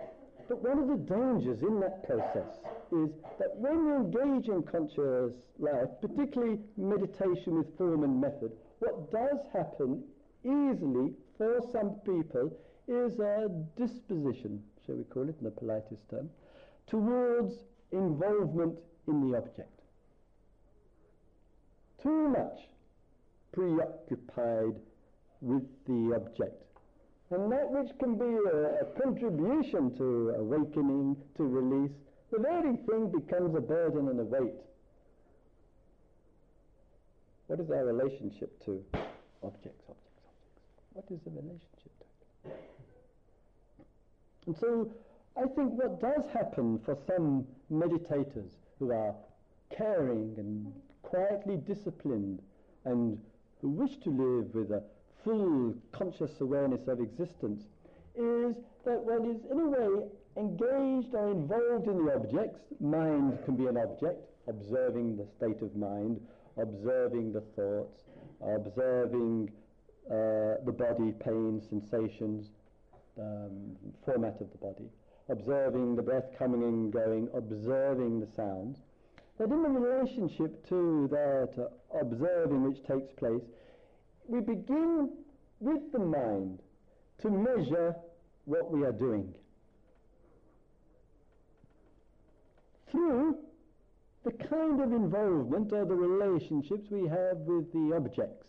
But 0.49 0.63
one 0.63 0.79
of 0.79 0.89
the 0.89 0.97
dangers 0.97 1.63
in 1.63 1.81
that 1.81 2.07
process 2.07 2.59
is 2.93 3.11
that 3.39 3.57
when 3.57 3.87
you 3.87 3.97
engage 3.97 4.49
in 4.49 4.63
conscious 4.63 5.33
life, 5.59 5.89
particularly 6.01 6.59
meditation 6.77 7.57
with 7.59 7.77
form 7.79 8.05
and 8.05 8.21
method, 8.21 8.53
what 8.79 9.11
does 9.11 9.39
happen 9.53 10.05
easily 10.45 11.13
for 11.39 11.61
some 11.73 11.97
people 12.05 12.53
is 12.87 13.19
a 13.19 13.49
disposition, 13.77 14.63
shall 14.85 14.97
we 14.97 15.05
call 15.05 15.29
it 15.29 15.37
in 15.39 15.45
the 15.45 15.51
politest 15.51 16.09
term, 16.11 16.29
towards 16.87 17.55
involvement 17.93 18.79
in 19.09 19.31
the 19.31 19.39
object 19.39 19.75
too 22.05 22.29
much 22.29 22.69
preoccupied 23.53 24.75
with 25.41 25.65
the 25.87 26.15
object. 26.15 26.64
And 27.35 27.51
that 27.51 27.69
which 27.69 27.91
can 27.99 28.15
be 28.15 28.25
a, 28.25 28.83
a, 28.83 28.85
contribution 29.03 29.97
to 29.97 30.35
awakening, 30.39 31.17
to 31.37 31.43
release, 31.43 31.91
the 32.31 32.39
very 32.39 32.77
thing 32.77 33.11
becomes 33.11 33.57
a 33.57 33.61
burden 33.61 34.07
and 34.09 34.21
a 34.21 34.23
weight. 34.23 34.55
What 37.49 37.59
is 37.59 37.71
our 37.73 37.85
relationship 37.85 38.65
to 38.67 38.85
objects, 39.43 39.43
objects, 39.43 39.83
objects? 39.89 40.23
What 40.93 41.07
is 41.11 41.19
the 41.25 41.31
relationship 41.31 41.91
to? 42.45 42.51
And 44.47 44.57
so 44.57 44.93
I 45.37 45.41
think 45.41 45.73
what 45.73 46.01
does 46.01 46.23
happen 46.33 46.79
for 46.85 46.97
some 47.09 47.47
meditators 47.73 48.53
who 48.79 48.93
are 48.93 49.15
caring 49.77 50.35
and 50.39 50.73
quietly 51.03 51.57
disciplined 51.57 52.43
and 52.85 53.19
who 53.61 53.71
wish 53.71 53.97
to 54.05 54.11
live 54.11 54.55
with 54.55 54.71
a 54.71 54.85
full 55.25 55.75
conscious 55.93 56.41
awareness 56.41 56.87
of 56.87 57.01
existence 57.01 57.65
is 58.15 58.55
that 58.85 59.01
one 59.03 59.25
is 59.31 59.41
in 59.51 59.59
a 59.59 59.67
way 59.67 60.07
engaged 60.37 61.15
or 61.15 61.31
involved 61.31 61.89
in 61.89 62.05
the 62.05 62.15
objects. 62.15 62.61
Mind 62.81 63.39
can 63.45 63.57
be 63.57 63.67
an 63.67 63.77
object, 63.77 64.31
observing 64.49 65.17
the 65.17 65.27
state 65.37 65.63
of 65.63 65.75
mind, 65.75 66.21
observing 66.59 67.33
the 67.33 67.41
thoughts, 67.57 68.03
observing 68.43 69.51
uh, 70.11 70.61
the 70.65 70.73
body, 70.73 71.13
pain, 71.25 71.63
sensations, 71.69 72.51
um, 73.19 73.77
format 74.05 74.41
of 74.41 74.51
the 74.53 74.59
body, 74.59 74.91
observing 75.29 75.97
the 75.97 76.03
breath 76.03 76.27
coming 76.39 76.63
and 76.63 76.93
going, 76.93 77.29
observing 77.35 78.21
the 78.21 78.29
sounds 78.37 78.79
that 79.39 79.51
in 79.51 79.63
the 79.63 79.69
relationship 79.69 80.67
to 80.69 81.09
that 81.11 81.65
uh, 81.65 81.99
observing 82.01 82.63
which 82.63 82.85
takes 82.87 83.11
place, 83.13 83.43
we 84.29 84.41
begin 84.41 85.11
with 85.61 85.93
the 85.93 85.99
mind 85.99 86.61
to 87.23 87.31
measure 87.31 87.95
what 88.45 88.71
we 88.71 88.85
are 88.85 88.93
doing. 88.93 89.33
Through 92.91 93.39
the 94.25 94.33
kind 94.33 94.81
of 94.81 94.93
involvement 94.93 95.73
or 95.73 95.85
the 95.85 95.95
relationships 95.95 96.91
we 96.91 97.09
have 97.09 97.39
with 97.39 97.73
the 97.73 97.95
objects. 97.97 98.47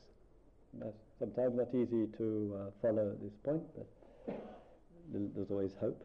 That's 0.73 0.97
sometimes 1.19 1.55
not 1.55 1.69
easy 1.73 2.07
to 2.17 2.55
uh, 2.55 2.71
follow 2.81 3.11
at 3.11 3.21
this 3.21 3.33
point, 3.43 3.63
but 3.75 3.88
there's 5.13 5.51
always 5.51 5.71
hope. 5.79 6.01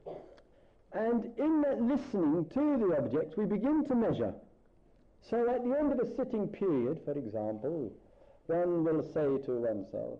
And 0.92 1.30
in 1.38 1.62
that 1.62 1.80
listening 1.80 2.46
to 2.52 2.76
the 2.78 2.96
objects, 2.98 3.36
we 3.36 3.46
begin 3.46 3.84
to 3.86 3.94
measure. 3.94 4.34
So 5.28 5.48
at 5.48 5.64
the 5.64 5.78
end 5.78 5.92
of 5.92 6.00
a 6.00 6.16
sitting 6.16 6.48
period, 6.48 7.00
for 7.04 7.12
example, 7.12 7.92
one 8.50 8.84
will 8.84 9.02
say 9.02 9.44
to 9.46 9.52
oneself, 9.52 10.18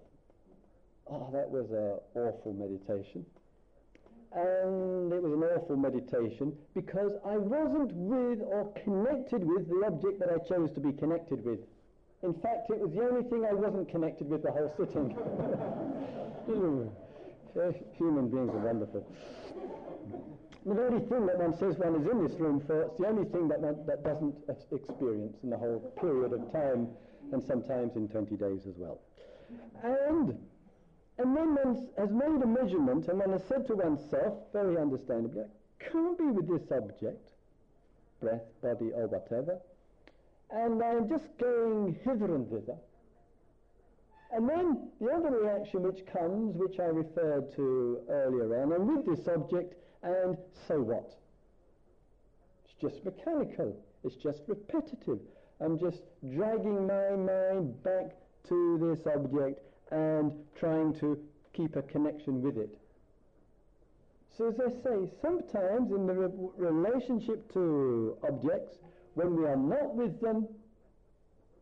oh, 1.10 1.28
that 1.32 1.50
was 1.50 1.70
an 1.70 1.98
awful 2.14 2.52
meditation. 2.52 3.24
And 4.32 5.12
it 5.12 5.22
was 5.22 5.32
an 5.32 5.42
awful 5.42 5.76
meditation 5.76 6.52
because 6.74 7.12
I 7.26 7.36
wasn't 7.36 7.92
with 7.92 8.40
or 8.42 8.72
connected 8.84 9.44
with 9.44 9.68
the 9.68 9.84
object 9.86 10.20
that 10.20 10.30
I 10.30 10.38
chose 10.48 10.70
to 10.72 10.80
be 10.80 10.92
connected 10.92 11.44
with. 11.44 11.58
In 12.22 12.34
fact, 12.34 12.70
it 12.70 12.78
was 12.78 12.92
the 12.92 13.02
only 13.02 13.28
thing 13.28 13.44
I 13.44 13.54
wasn't 13.54 13.88
connected 13.88 14.28
with 14.28 14.42
the 14.42 14.52
whole 14.52 14.72
sitting. 14.76 15.16
Human 17.98 18.28
beings 18.28 18.50
are 18.54 18.58
wonderful. 18.58 19.04
The 20.66 20.74
very 20.74 21.00
thing 21.00 21.26
that 21.26 21.38
one 21.38 21.56
says 21.58 21.78
one 21.78 21.96
is 21.96 22.06
in 22.06 22.22
this 22.22 22.38
room 22.38 22.60
for, 22.66 22.82
it's 22.82 22.98
the 22.98 23.06
only 23.08 23.24
thing 23.30 23.48
that 23.48 23.60
one 23.60 23.84
that 23.86 24.04
doesn't 24.04 24.36
experience 24.70 25.38
in 25.42 25.50
the 25.50 25.56
whole 25.56 25.80
period 25.98 26.34
of 26.34 26.52
time, 26.52 26.88
and 27.32 27.42
sometimes 27.42 27.96
in 27.96 28.08
20 28.08 28.36
days 28.36 28.66
as 28.66 28.74
well. 28.76 29.00
And, 29.82 30.38
and 31.18 31.34
one 31.34 31.88
has 31.98 32.10
made 32.10 32.42
a 32.42 32.46
measurement, 32.46 33.08
and 33.08 33.18
one 33.18 33.32
has 33.32 33.42
said 33.48 33.66
to 33.66 33.74
oneself, 33.74 34.34
very 34.52 34.76
understandably, 34.76 35.42
I 35.42 35.84
can't 35.90 36.18
be 36.18 36.24
with 36.24 36.48
this 36.48 36.70
object, 36.70 37.30
breath, 38.20 38.42
body, 38.62 38.90
or 38.94 39.06
whatever, 39.06 39.58
and 40.50 40.82
I'm 40.82 41.08
just 41.08 41.26
going 41.38 41.98
hither 42.04 42.34
and 42.34 42.48
thither. 42.48 42.76
And 44.32 44.48
then 44.48 44.90
the 45.00 45.08
other 45.08 45.30
reaction 45.30 45.82
which 45.82 46.06
comes, 46.06 46.56
which 46.56 46.78
I 46.78 46.84
referred 46.84 47.52
to 47.56 47.98
earlier 48.08 48.62
on, 48.62 48.72
and 48.72 48.86
with 48.86 49.06
this 49.06 49.26
object, 49.26 49.74
and 50.02 50.36
so 50.68 50.80
what? 50.80 51.14
It's 52.64 52.74
just 52.80 53.04
mechanical. 53.04 53.76
It's 54.04 54.16
just 54.16 54.42
repetitive. 54.46 55.20
I'm 55.60 55.78
just 55.78 56.02
dragging 56.34 56.86
my 56.86 57.10
mind 57.16 57.82
back 57.82 58.16
to 58.48 58.78
this 58.78 59.06
object 59.14 59.60
and 59.90 60.32
trying 60.58 60.98
to 61.00 61.18
keep 61.52 61.76
a 61.76 61.82
connection 61.82 62.40
with 62.40 62.56
it. 62.56 62.78
So 64.36 64.48
as 64.48 64.54
I 64.58 64.70
say, 64.82 65.10
sometimes 65.20 65.92
in 65.92 66.06
the 66.06 66.14
re- 66.14 66.50
relationship 66.56 67.52
to 67.52 68.16
objects, 68.26 68.78
when 69.14 69.36
we 69.36 69.44
are 69.44 69.56
not 69.56 69.94
with 69.94 70.18
them, 70.20 70.48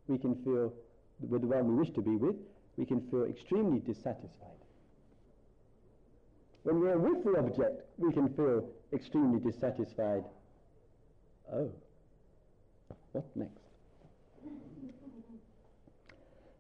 we 0.07 0.19
can 0.19 0.37
feel, 0.45 0.73
with 1.21 1.41
the 1.41 1.47
one 1.49 1.67
we 1.67 1.75
wish 1.75 1.91
to 1.95 2.03
be 2.03 2.17
with, 2.17 2.37
we 2.77 2.87
can 2.87 3.01
feel 3.11 3.25
extremely 3.25 3.81
dissatisfied. 3.81 4.49
When 6.63 6.81
we 6.81 6.89
are 6.89 6.99
with 6.99 7.25
the 7.25 7.39
object, 7.39 7.83
we 7.97 8.13
can 8.13 8.29
feel 8.35 8.69
extremely 8.93 9.41
dissatisfied. 9.41 10.25
Oh, 11.53 11.73
what 13.13 13.25
next? 13.35 13.68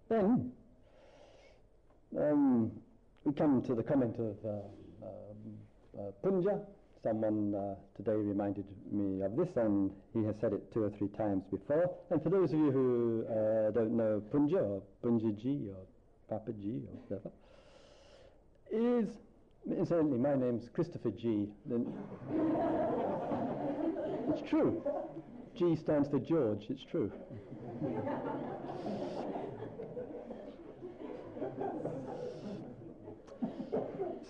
Then 0.08 0.52
um, 2.18 2.70
we 3.24 3.32
come 3.34 3.62
to 3.62 3.74
the 3.74 3.82
comment 3.82 4.16
of 4.18 4.36
uh, 4.44 4.48
um, 5.06 5.58
uh, 5.98 6.10
Punja. 6.24 6.60
Someone 7.02 7.54
uh, 7.54 7.74
today 7.96 8.16
reminded 8.16 8.64
me 8.90 9.22
of 9.22 9.36
this, 9.36 9.48
and 9.56 9.92
he 10.14 10.24
has 10.24 10.34
said 10.40 10.52
it 10.52 10.72
two 10.72 10.82
or 10.84 10.90
three 10.90 11.08
times 11.08 11.44
before. 11.50 11.90
And 12.10 12.22
for 12.22 12.30
those 12.30 12.52
of 12.52 12.58
you 12.58 12.70
who 12.70 13.24
uh, 13.28 13.70
don't 13.70 13.96
know 13.96 14.22
Punja 14.32 14.60
or 14.60 14.82
Punja 15.04 15.30
Ji 15.40 15.68
or 15.68 15.86
Papa 16.28 16.52
Ji 16.52 16.82
or 16.88 16.98
whatever, 17.06 17.30
is 18.70 19.08
incidentally 19.66 20.18
my 20.18 20.34
name's 20.34 20.68
Christopher 20.70 21.10
G. 21.10 21.48
it's 24.30 24.48
true. 24.48 24.82
G 25.56 25.76
stands 25.76 26.08
for 26.08 26.18
George. 26.18 26.66
It's 26.70 26.84
true. 26.90 27.12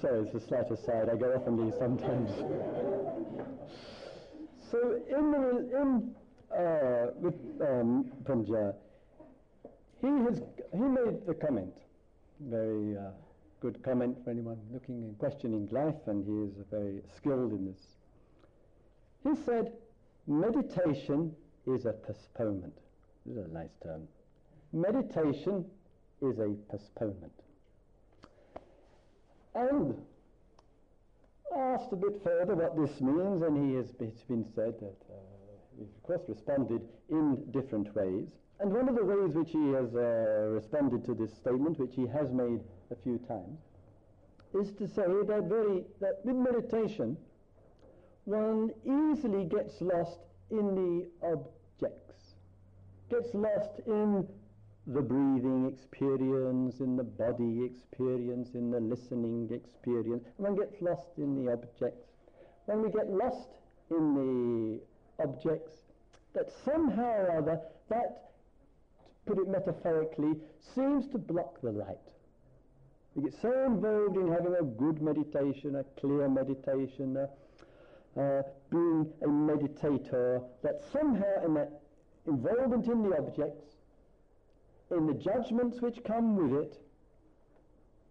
Sorry, 0.01 0.21
it's 0.21 0.35
a 0.35 0.47
slight 0.47 0.71
aside. 0.71 1.09
I 1.11 1.17
go 1.17 1.33
off 1.35 1.47
on 1.49 1.65
these 1.65 1.75
sometimes. 1.77 2.31
so 4.71 5.01
in 5.09 5.33
the 5.33 5.81
in 5.81 6.15
uh, 6.57 7.07
with 7.17 7.35
um, 7.61 8.13
Punja, 8.23 8.75
he 10.01 10.07
has 10.07 10.41
he 10.73 10.79
made 10.79 11.27
the 11.27 11.35
comment, 11.35 11.75
very 12.41 12.97
uh, 12.97 13.11
good 13.61 13.83
comment 13.83 14.17
for 14.23 14.31
anyone 14.31 14.59
looking 14.73 15.03
and 15.03 15.19
questioning 15.19 15.69
life, 15.73 16.07
and 16.07 16.25
he 16.25 16.45
is 16.45 16.65
very 16.71 17.03
skilled 17.17 17.53
in 17.53 17.67
this. 17.67 17.83
He 19.25 19.35
said, 19.45 19.73
meditation 20.29 21.35
is 21.67 21.87
a 21.87 21.93
postponement. 21.93 22.79
This 23.27 23.37
is 23.37 23.47
a 23.47 23.53
nice 23.53 23.75
term. 23.83 24.07
Meditation 24.73 25.65
is 26.23 26.39
a 26.39 26.55
postponement. 26.71 27.33
And 29.55 29.95
asked 31.57 31.93
a 31.93 31.97
bit 31.97 32.23
further 32.23 32.55
what 32.55 32.77
this 32.77 33.01
means, 33.01 33.43
and 33.43 33.57
he 33.57 33.77
has, 33.77 33.95
it's 34.01 34.23
been 34.23 34.45
said 34.55 34.75
that 34.81 34.97
uh, 35.11 35.83
of 35.83 36.03
course, 36.03 36.23
responded 36.29 36.83
in 37.09 37.45
different 37.51 37.95
ways. 37.95 38.27
And 38.61 38.73
one 38.73 38.89
of 38.89 38.97
the 38.97 39.05
ways 39.05 39.35
which 39.35 39.51
he 39.51 39.73
has 39.73 39.95
uh, 39.95 40.49
responded 40.51 41.05
to 41.07 41.15
this 41.15 41.33
statement, 41.35 41.79
which 41.79 41.95
he 41.95 42.07
has 42.09 42.31
made 42.33 42.61
a 42.91 42.97
few 43.03 43.19
times, 43.29 43.61
is 44.55 44.73
to 44.73 44.89
say 44.89 45.05
that 45.07 45.45
very 45.49 45.85
that 46.01 46.21
with 46.25 46.37
meditation, 46.37 47.17
one 48.25 48.71
easily 48.85 49.45
gets 49.45 49.81
lost 49.81 50.19
in 50.51 50.75
the 50.75 51.09
objects, 51.27 52.35
gets 53.11 53.33
lost 53.35 53.81
in 53.87 54.27
the 54.89 55.03
breathing 55.03 55.71
experience, 55.71 56.81
in 56.81 56.97
the 56.97 57.05
body 57.05 57.65
experience, 57.65 58.55
in 58.55 58.71
the 58.71 58.81
listening 58.81 59.49
experience. 59.53 60.25
One 60.39 60.57
gets 60.57 60.81
lost 60.81 61.09
in 61.19 61.45
the 61.45 61.53
objects. 61.53 62.09
When 62.65 62.83
we 62.83 62.91
get 62.91 63.11
lost 63.11 63.51
in 63.91 64.15
the 64.15 65.23
objects, 65.23 65.75
that 66.35 66.51
somehow 66.65 67.03
or 67.03 67.39
other, 67.39 67.61
that, 67.91 68.31
to 69.27 69.35
put 69.35 69.43
it 69.43 69.49
metaphorically, 69.49 70.35
seems 70.75 71.07
to 71.09 71.19
block 71.19 71.61
the 71.63 71.73
light. 71.73 71.99
We 73.15 73.25
get 73.25 73.35
so 73.43 73.53
involved 73.67 74.17
in 74.17 74.33
having 74.33 74.55
a 74.59 74.65
good 74.65 75.03
meditation, 75.03 75.77
a 75.77 75.85
clear 76.01 76.29
meditation, 76.29 77.17
uh, 77.17 78.43
being 78.71 79.07
a 79.23 79.27
meditator, 79.27 80.43
that 80.63 80.81
somehow 80.93 81.45
in 81.45 81.55
that 81.55 81.83
involvement 82.27 82.87
in 82.87 83.03
the 83.03 83.17
objects, 83.17 83.78
in 84.91 85.07
the 85.07 85.15
judgments 85.15 85.81
which 85.81 86.03
come 86.05 86.37
with 86.37 86.63
it, 86.63 86.81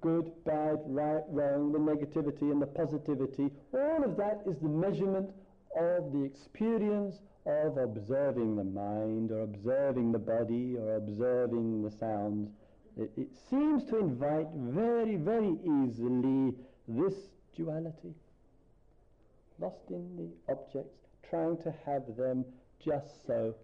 good, 0.02 0.32
bad, 0.46 0.80
right, 0.86 1.24
wrong, 1.30 1.72
the 1.72 1.80
negativity 1.80 2.52
and 2.52 2.62
the 2.62 2.68
positivity, 2.68 3.50
all 3.74 4.04
of 4.04 4.16
that 4.18 4.42
is 4.46 4.60
the 4.60 4.70
measurement 4.70 5.32
of 5.76 6.12
the 6.14 6.24
experience 6.24 7.22
of 7.46 7.78
observing 7.78 8.56
the 8.56 8.64
mind 8.64 9.32
or 9.32 9.42
observing 9.42 10.12
the 10.12 10.20
body 10.20 10.76
or 10.78 10.96
observing 10.96 11.82
the 11.84 11.92
sounds. 11.92 12.50
It, 12.98 13.12
it 13.16 13.30
seems 13.50 13.86
to 13.86 14.00
invite 14.00 14.48
very, 14.54 15.16
very 15.16 15.56
easily 15.64 16.54
this 16.88 17.14
duality. 17.56 18.14
Lost 19.60 19.90
in 19.90 20.16
the 20.16 20.54
objects, 20.54 21.08
trying 21.30 21.58
to 21.64 21.74
have 21.86 22.04
them 22.16 22.46
just 22.84 23.26
so 23.26 23.56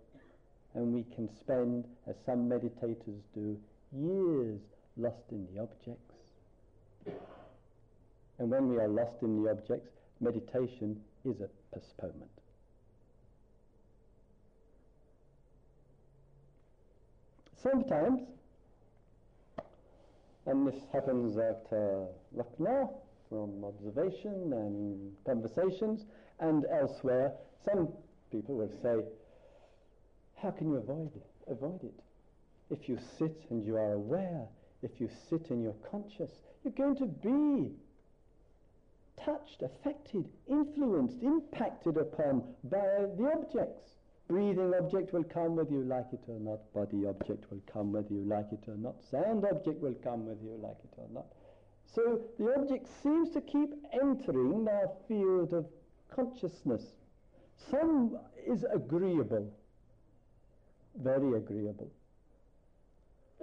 and 0.76 0.94
we 0.94 1.04
can 1.16 1.30
spend, 1.40 1.86
as 2.08 2.16
some 2.26 2.50
meditators 2.50 3.22
do, 3.34 3.58
years 3.92 4.60
lost 4.98 5.32
in 5.32 5.48
the 5.54 5.62
objects. 5.62 6.16
And 8.40 8.50
when 8.50 8.70
we 8.70 8.78
are 8.78 8.88
lost 8.88 9.22
in 9.22 9.44
the 9.44 9.52
objects, 9.52 9.92
meditation 10.20 11.00
is 11.26 11.42
a 11.42 11.50
postponement. 11.74 12.32
Sometimes, 17.62 18.22
and 20.46 20.68
this 20.68 20.82
happens 20.92 21.38
at 21.38 21.66
uh, 21.72 22.06
Lucknow 22.36 22.94
from 23.30 23.64
observation 23.64 24.52
and 24.52 25.14
conversations, 25.26 26.06
and 26.40 26.66
elsewhere, 26.72 27.32
some 27.64 27.88
people 28.32 28.56
will 28.56 28.72
say, 28.82 29.06
how 30.44 30.52
can 30.52 30.68
you 30.68 30.76
avoid 30.76 31.12
it? 31.16 31.26
Avoid 31.48 31.84
it. 31.84 31.94
If 32.70 32.90
you 32.90 33.00
sit 33.18 33.46
and 33.50 33.66
you 33.66 33.78
are 33.78 33.94
aware, 33.94 34.46
if 34.82 35.00
you 35.00 35.10
sit 35.30 35.50
and 35.50 35.64
you're 35.64 35.76
conscious, 35.90 36.32
you're 36.64 36.74
going 36.74 36.98
to 36.98 37.06
be 37.06 37.72
touched, 39.24 39.62
affected, 39.62 40.28
influenced, 40.50 41.22
impacted 41.22 41.96
upon 41.96 42.44
by 42.66 43.06
the 43.18 43.32
objects. 43.34 43.92
Breathing 44.28 44.74
object 44.80 45.14
will 45.14 45.24
come 45.24 45.56
whether 45.56 45.72
you 45.72 45.84
like 45.84 46.08
it 46.12 46.24
or 46.28 46.40
not. 46.40 46.74
Body 46.74 47.06
object 47.06 47.50
will 47.50 47.62
come 47.72 47.94
whether 47.94 48.14
you 48.14 48.24
like 48.26 48.48
it 48.52 48.64
or 48.68 48.76
not. 48.76 48.96
Sound 49.10 49.46
object 49.46 49.82
will 49.82 49.96
come 50.04 50.26
whether 50.26 50.44
you 50.44 50.58
like 50.62 50.78
it 50.84 50.94
or 50.98 51.08
not. 51.14 51.26
So 51.86 52.22
the 52.38 52.54
object 52.56 52.88
seems 53.02 53.30
to 53.32 53.42
keep 53.42 53.70
entering 53.94 54.68
our 54.68 54.90
field 55.08 55.54
of 55.54 55.66
consciousness. 56.14 56.84
Some 57.70 58.18
is 58.48 58.66
agreeable, 58.74 59.54
very 61.02 61.38
agreeable. 61.38 61.92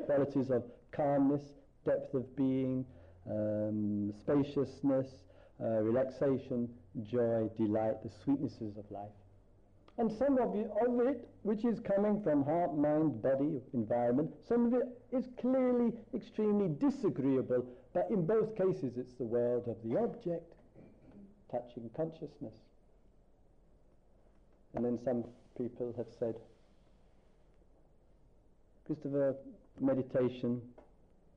Qualities 0.06 0.50
of 0.50 0.64
calmness, 0.92 1.42
depth 1.84 2.14
of 2.14 2.36
being, 2.36 2.84
um, 3.30 4.12
spaciousness, 4.20 5.06
uh, 5.62 5.82
relaxation, 5.82 6.68
joy, 7.02 7.48
delight, 7.56 8.02
the 8.02 8.10
sweetnesses 8.24 8.76
of 8.78 8.90
life. 8.90 9.10
And 9.98 10.10
some 10.10 10.38
of 10.38 10.54
of 10.54 11.06
it, 11.06 11.28
which 11.42 11.64
is 11.64 11.78
coming 11.80 12.22
from 12.22 12.44
heart, 12.44 12.74
mind, 12.76 13.22
body, 13.22 13.60
environment, 13.74 14.30
some 14.48 14.66
of 14.66 14.74
it 14.74 14.88
is 15.12 15.28
clearly 15.38 15.92
extremely 16.14 16.68
disagreeable, 16.68 17.66
but 17.92 18.06
in 18.10 18.24
both 18.24 18.56
cases 18.56 18.96
it's 18.96 19.12
the 19.14 19.24
world 19.24 19.68
of 19.68 19.76
the 19.84 19.98
object, 19.98 20.54
touching 21.50 21.90
consciousness. 21.94 22.54
And 24.74 24.84
then 24.84 24.98
some 25.04 25.24
people 25.58 25.92
have 25.98 26.06
said, 26.18 26.36
Christopher, 28.90 29.36
meditation, 29.78 30.60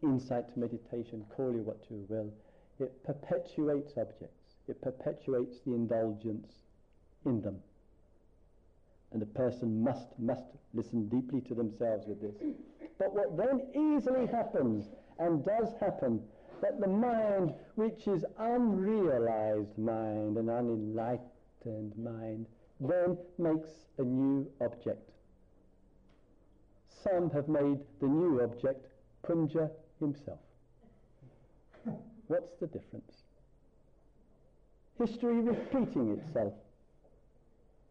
insight 0.01 0.51
to 0.51 0.59
meditation, 0.59 1.23
call 1.35 1.51
you 1.53 1.61
what 1.61 1.77
you 1.87 2.03
will, 2.09 2.33
it 2.79 2.91
perpetuates 3.03 3.93
objects. 3.95 4.55
It 4.67 4.81
perpetuates 4.81 5.59
the 5.63 5.75
indulgence 5.75 6.47
in 7.27 7.43
them. 7.43 7.57
And 9.11 9.21
the 9.21 9.27
person 9.27 9.83
must, 9.83 10.17
must 10.17 10.45
listen 10.73 11.07
deeply 11.09 11.41
to 11.41 11.53
themselves 11.53 12.07
with 12.07 12.21
this. 12.21 12.33
But 12.97 13.13
what 13.13 13.37
then 13.37 13.61
easily 13.75 14.25
happens, 14.25 14.89
and 15.19 15.45
does 15.45 15.75
happen, 15.79 16.23
that 16.63 16.81
the 16.81 16.87
mind, 16.87 17.53
which 17.75 18.07
is 18.07 18.25
unrealized 18.39 19.77
mind, 19.77 20.37
an 20.37 20.49
unenlightened 20.49 21.95
mind, 21.99 22.47
then 22.79 23.15
makes 23.37 23.69
a 23.99 24.01
new 24.01 24.49
object 24.59 25.12
some 27.03 27.29
have 27.31 27.47
made 27.47 27.79
the 27.99 28.07
new 28.07 28.41
object 28.41 28.87
Punja 29.23 29.69
himself. 29.99 30.39
What's 32.27 32.53
the 32.59 32.67
difference? 32.67 33.23
History 34.97 35.41
repeating 35.41 36.19
itself. 36.19 36.53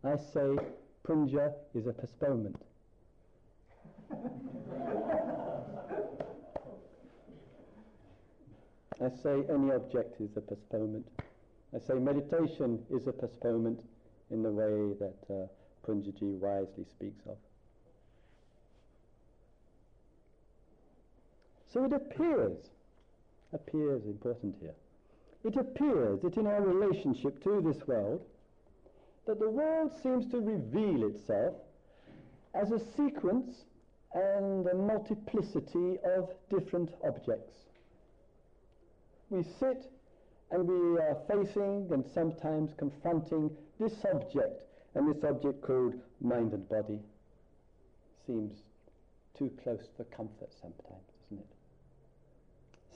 I 0.04 0.16
say 0.16 0.56
Punja 1.06 1.52
is 1.74 1.86
a 1.86 1.92
postponement. 1.92 2.56
I 9.00 9.08
say 9.22 9.42
any 9.52 9.72
object 9.72 10.20
is 10.20 10.36
a 10.36 10.40
postponement. 10.40 11.06
I 11.74 11.78
say 11.78 11.94
meditation 11.94 12.78
is 12.90 13.06
a 13.06 13.12
postponement 13.12 13.80
in 14.30 14.42
the 14.42 14.50
way 14.50 14.94
that 15.00 15.34
uh, 15.34 15.46
Punjaji 15.86 16.38
wisely 16.38 16.84
speaks 16.84 17.26
of. 17.26 17.36
So 21.72 21.84
it 21.84 21.92
appears, 21.92 22.58
appears 23.54 24.04
important 24.04 24.56
here, 24.60 24.74
it 25.42 25.56
appears 25.56 26.20
that 26.20 26.36
in 26.36 26.46
our 26.46 26.60
relationship 26.60 27.42
to 27.44 27.62
this 27.62 27.86
world, 27.86 28.20
that 29.26 29.40
the 29.40 29.48
world 29.48 29.90
seems 30.02 30.30
to 30.32 30.40
reveal 30.40 31.08
itself 31.08 31.54
as 32.54 32.70
a 32.72 32.80
sequence 32.96 33.64
and 34.12 34.66
a 34.66 34.74
multiplicity 34.74 35.98
of 36.04 36.28
different 36.50 36.90
objects. 37.04 37.54
We 39.30 39.42
sit 39.42 39.90
and 40.50 40.68
we 40.68 40.98
are 40.98 41.16
facing 41.26 41.88
and 41.90 42.04
sometimes 42.12 42.74
confronting 42.76 43.50
this 43.80 43.94
object, 44.12 44.62
and 44.94 45.08
this 45.08 45.24
object 45.24 45.62
called 45.62 45.94
mind 46.20 46.52
and 46.52 46.68
body 46.68 47.00
seems 48.26 48.52
too 49.38 49.50
close 49.62 49.88
for 49.96 50.04
comfort 50.04 50.50
sometimes, 50.60 51.08
doesn't 51.30 51.38
it? 51.42 51.61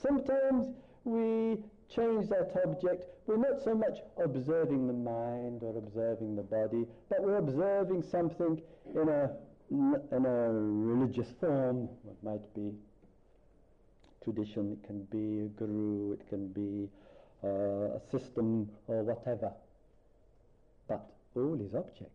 Sometimes 0.00 0.68
we 1.04 1.56
change 1.88 2.28
that 2.28 2.52
object. 2.64 3.04
We're 3.26 3.36
not 3.36 3.62
so 3.62 3.74
much 3.74 3.98
observing 4.22 4.86
the 4.86 4.92
mind 4.92 5.62
or 5.62 5.76
observing 5.78 6.36
the 6.36 6.42
body, 6.42 6.86
but 7.08 7.22
we're 7.22 7.38
observing 7.38 8.02
something 8.02 8.60
in 8.94 9.08
a, 9.08 9.30
in 9.70 10.24
a 10.26 10.52
religious 10.52 11.28
form. 11.40 11.88
It 12.06 12.16
might 12.22 12.54
be 12.54 12.72
tradition, 14.22 14.72
it 14.72 14.86
can 14.86 15.04
be 15.04 15.46
a 15.46 15.48
guru, 15.48 16.12
it 16.12 16.28
can 16.28 16.48
be 16.48 16.88
uh, 17.44 17.96
a 17.96 18.00
system 18.10 18.68
or 18.88 19.02
whatever. 19.02 19.52
But 20.88 21.08
all 21.34 21.60
is 21.60 21.74
object. 21.74 22.10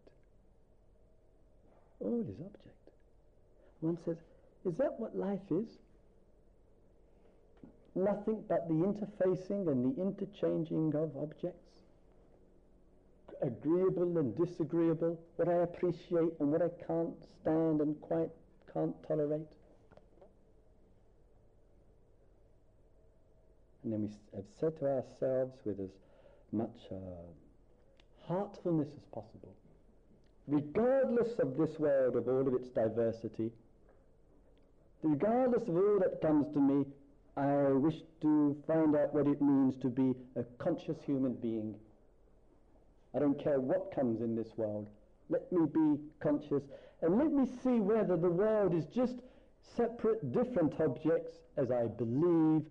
All 1.99 2.21
is 2.21 2.39
object. 2.39 2.89
One 3.79 3.97
says, 4.05 4.17
is 4.65 4.75
that 4.77 4.99
what 4.99 5.15
life 5.15 5.39
is? 5.49 5.67
Nothing 7.95 8.43
but 8.47 8.67
the 8.67 8.73
interfacing 8.73 9.67
and 9.67 9.95
the 9.95 10.01
interchanging 10.01 10.93
of 10.95 11.15
objects? 11.17 11.57
Agreeable 13.41 14.17
and 14.17 14.37
disagreeable, 14.37 15.19
what 15.35 15.49
I 15.49 15.63
appreciate 15.63 16.33
and 16.39 16.51
what 16.51 16.61
I 16.61 16.69
can't 16.87 17.15
stand 17.41 17.81
and 17.81 17.99
quite 18.01 18.29
can't 18.73 18.95
tolerate? 19.07 19.41
And 23.83 23.91
then 23.91 24.01
we 24.03 24.09
have 24.35 24.45
said 24.59 24.79
to 24.79 24.85
ourselves 24.85 25.57
with 25.65 25.79
as 25.79 25.89
much 26.51 26.69
uh, 26.91 26.95
heartfulness 28.27 28.87
as 28.87 29.03
possible, 29.11 29.55
regardless 30.47 31.39
of 31.39 31.57
this 31.57 31.77
world, 31.79 32.15
of 32.15 32.27
all 32.27 32.47
of 32.47 32.53
its 32.53 32.69
diversity, 32.69 33.51
regardless 35.01 35.67
of 35.67 35.75
all 35.75 35.99
that 35.99 36.21
comes 36.21 36.53
to 36.53 36.59
me, 36.59 36.85
I 37.37 37.71
wish 37.71 37.95
to 38.21 38.57
find 38.67 38.95
out 38.95 39.13
what 39.13 39.27
it 39.27 39.41
means 39.41 39.77
to 39.81 39.87
be 39.87 40.13
a 40.35 40.43
conscious 40.57 40.97
human 41.05 41.33
being. 41.33 41.75
I 43.15 43.19
don't 43.19 43.41
care 43.41 43.59
what 43.59 43.93
comes 43.95 44.21
in 44.21 44.35
this 44.35 44.49
world. 44.57 44.89
Let 45.29 45.49
me 45.51 45.65
be 45.65 45.97
conscious 46.19 46.63
and 47.01 47.17
let 47.17 47.31
me 47.31 47.45
see 47.63 47.79
whether 47.79 48.17
the 48.17 48.29
world 48.29 48.73
is 48.73 48.85
just 48.93 49.15
separate, 49.75 50.31
different 50.33 50.73
objects 50.79 51.31
as 51.57 51.71
I 51.71 51.87
believe 51.87 52.63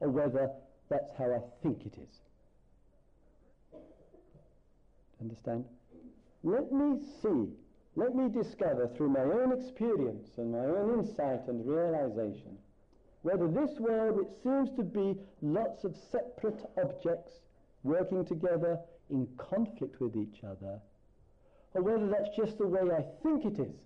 or 0.00 0.08
whether 0.08 0.48
that's 0.88 1.10
how 1.18 1.32
I 1.32 1.40
think 1.62 1.84
it 1.84 1.94
is. 2.00 2.20
Understand? 5.20 5.64
Let 6.44 6.70
me 6.72 7.00
see, 7.22 7.48
let 7.96 8.14
me 8.14 8.28
discover 8.28 8.88
through 8.96 9.08
my 9.08 9.22
own 9.22 9.52
experience 9.58 10.28
and 10.36 10.52
my 10.52 10.58
own 10.58 11.00
insight 11.00 11.48
and 11.48 11.66
realization 11.66 12.58
whether 13.24 13.48
this 13.48 13.80
world, 13.80 14.18
which 14.18 14.42
seems 14.42 14.68
to 14.76 14.82
be 14.82 15.16
lots 15.40 15.82
of 15.84 15.96
separate 16.12 16.62
objects 16.76 17.40
working 17.82 18.22
together 18.22 18.78
in 19.08 19.26
conflict 19.38 19.98
with 19.98 20.14
each 20.14 20.44
other, 20.44 20.78
or 21.72 21.82
whether 21.82 22.06
that's 22.06 22.28
just 22.36 22.58
the 22.58 22.66
way 22.66 22.82
I 22.82 23.02
think 23.22 23.46
it 23.46 23.58
is. 23.58 23.80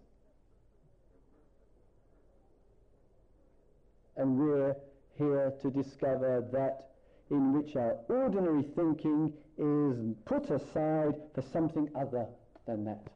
And 4.17 4.37
we're 4.37 4.75
here 5.17 5.53
to 5.63 5.71
discover 5.71 6.45
that 6.53 6.89
in 7.31 7.53
which 7.53 7.77
our 7.77 7.97
ordinary 8.09 8.65
thinking 8.75 9.33
is 9.57 10.17
put 10.25 10.51
aside 10.51 11.15
for 11.33 11.43
something 11.53 11.89
other 11.95 12.27
than 12.67 12.85
that, 12.87 13.07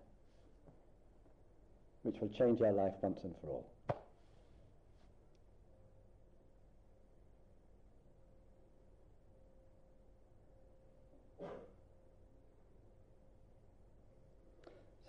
which 2.02 2.20
will 2.20 2.28
change 2.28 2.60
our 2.60 2.72
life 2.72 2.94
once 3.02 3.18
and 3.24 3.34
for 3.40 3.48
all. 3.48 3.71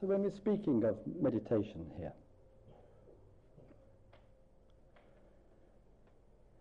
So 0.04 0.08
when 0.10 0.24
we're 0.24 0.32
speaking 0.32 0.84
of 0.84 0.98
meditation 1.22 1.86
here, 1.98 2.12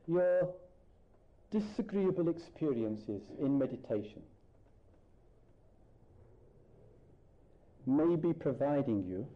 your 0.06 0.48
disagreeable 1.50 2.28
experiences 2.28 3.20
in 3.40 3.58
meditation 3.58 4.22
may 7.84 8.14
be 8.14 8.32
providing 8.32 9.02
you 9.08 9.26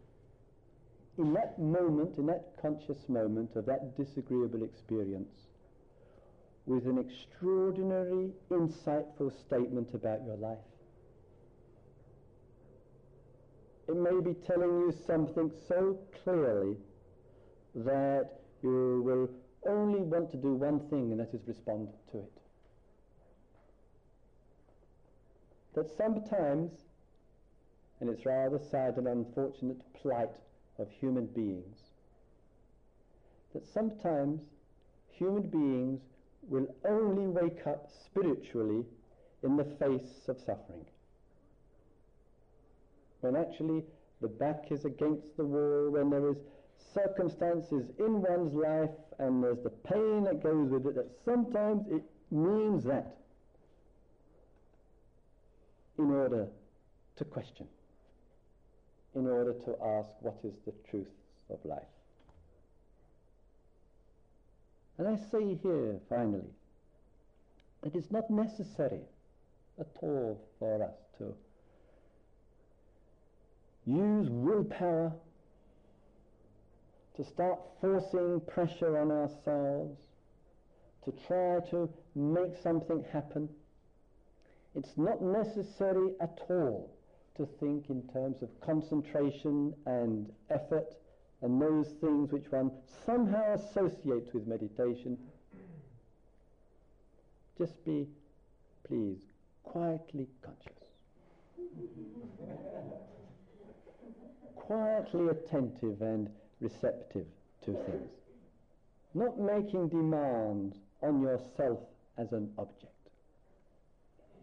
in 1.17 1.33
that 1.33 1.59
moment, 1.59 2.17
in 2.17 2.27
that 2.27 2.53
conscious 2.61 3.09
moment 3.09 3.57
of 3.57 3.65
that 3.65 3.97
disagreeable 3.97 4.63
experience, 4.63 5.35
with 6.65 6.85
an 6.85 6.97
extraordinary, 6.97 8.31
insightful 8.49 9.33
statement 9.45 9.93
about 9.93 10.23
your 10.25 10.37
life. 10.37 10.59
It 13.87 13.95
may 13.95 14.19
be 14.19 14.33
telling 14.33 14.81
you 14.81 14.93
something 15.05 15.49
so 15.67 15.97
clearly 16.23 16.75
that 17.73 18.29
you 18.61 19.01
will 19.05 19.29
only 19.65 20.01
want 20.01 20.29
to 20.31 20.37
do 20.37 20.53
one 20.55 20.81
thing, 20.89 21.11
and 21.11 21.19
that 21.19 21.33
is 21.33 21.47
respond 21.47 21.89
to 22.11 22.17
it. 22.19 22.41
That 25.75 25.89
sometimes, 25.95 26.71
and 28.01 28.09
it's 28.09 28.25
rather 28.25 28.59
sad 28.59 28.97
and 28.97 29.07
unfortunate 29.07 29.81
plight 29.93 30.35
of 30.79 30.89
human 30.91 31.27
beings, 31.27 31.77
that 33.53 33.65
sometimes 33.65 34.41
human 35.11 35.43
beings 35.43 36.01
will 36.49 36.67
only 36.85 37.27
wake 37.27 37.65
up 37.65 37.89
spiritually 38.05 38.85
in 39.43 39.55
the 39.55 39.65
face 39.65 40.27
of 40.27 40.39
suffering. 40.39 40.85
When 43.21 43.35
actually 43.35 43.83
the 44.21 44.27
back 44.27 44.71
is 44.71 44.85
against 44.85 45.35
the 45.37 45.45
wall, 45.45 45.91
when 45.91 46.09
there 46.09 46.29
is 46.29 46.37
circumstances 46.93 47.89
in 47.99 48.21
one's 48.21 48.53
life 48.53 48.89
and 49.19 49.43
there's 49.43 49.61
the 49.63 49.69
pain 49.69 50.23
that 50.23 50.43
goes 50.43 50.69
with 50.69 50.85
it, 50.87 50.95
that 50.95 51.09
sometimes 51.25 51.87
it 51.89 52.03
means 52.31 52.83
that 52.83 53.17
in 55.97 56.11
order 56.11 56.47
to 57.15 57.25
question, 57.25 57.67
in 59.15 59.27
order 59.27 59.53
to 59.53 59.75
ask 59.83 60.09
what 60.21 60.37
is 60.43 60.53
the 60.65 60.73
truth 60.89 61.07
of 61.49 61.57
life. 61.65 61.81
And 64.99 65.07
I 65.07 65.15
say 65.15 65.57
here, 65.61 65.99
finally, 66.09 66.49
that 67.81 67.95
it's 67.95 68.11
not 68.11 68.29
necessary 68.29 69.01
at 69.79 69.87
all 70.01 70.39
for 70.59 70.83
us 70.83 70.95
to 71.17 71.35
use 73.87 74.27
willpower 74.29 75.13
to 77.15 77.23
start 77.23 77.57
forcing 77.81 78.41
pressure 78.41 78.99
on 78.99 79.11
ourselves, 79.11 79.97
to 81.05 81.13
try 81.25 81.59
to 81.71 81.89
make 82.13 82.51
something 82.61 83.03
happen. 83.11 83.49
It's 84.75 84.97
not 84.97 85.21
necessary 85.21 86.09
at 86.21 86.37
all 86.49 86.93
to 87.37 87.47
think 87.59 87.89
in 87.89 88.03
terms 88.13 88.43
of 88.43 88.49
concentration 88.61 89.73
and 89.85 90.29
effort 90.49 90.93
and 91.41 91.61
those 91.61 91.87
things 92.01 92.31
which 92.31 92.51
one 92.51 92.71
somehow 93.05 93.53
associates 93.55 94.33
with 94.33 94.47
meditation. 94.47 95.17
Just 97.57 97.83
be, 97.85 98.07
please, 98.87 99.17
quietly 99.63 100.27
conscious. 100.43 100.73
quietly 104.67 105.29
attentive 105.29 106.01
and 106.01 106.29
receptive 106.59 107.25
to 107.63 107.71
things. 107.71 108.11
Not 109.13 109.39
making 109.39 109.87
demands 109.87 110.75
on 111.01 111.21
yourself 111.21 111.79
as 112.17 112.33
an 112.33 112.51
object. 112.57 112.91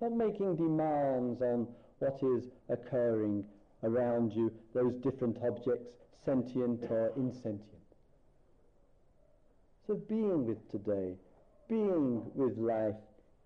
Not 0.00 0.12
making 0.12 0.56
demands 0.56 1.42
on 1.42 1.68
what 1.98 2.18
is 2.22 2.44
occurring 2.70 3.44
around 3.82 4.32
you, 4.32 4.50
those 4.72 4.94
different 5.02 5.36
objects, 5.46 5.90
sentient 6.24 6.82
or 6.90 7.12
insentient. 7.18 7.60
So 9.86 9.96
being 10.08 10.46
with 10.46 10.70
today, 10.70 11.16
being 11.68 12.22
with 12.34 12.56
life 12.56 12.94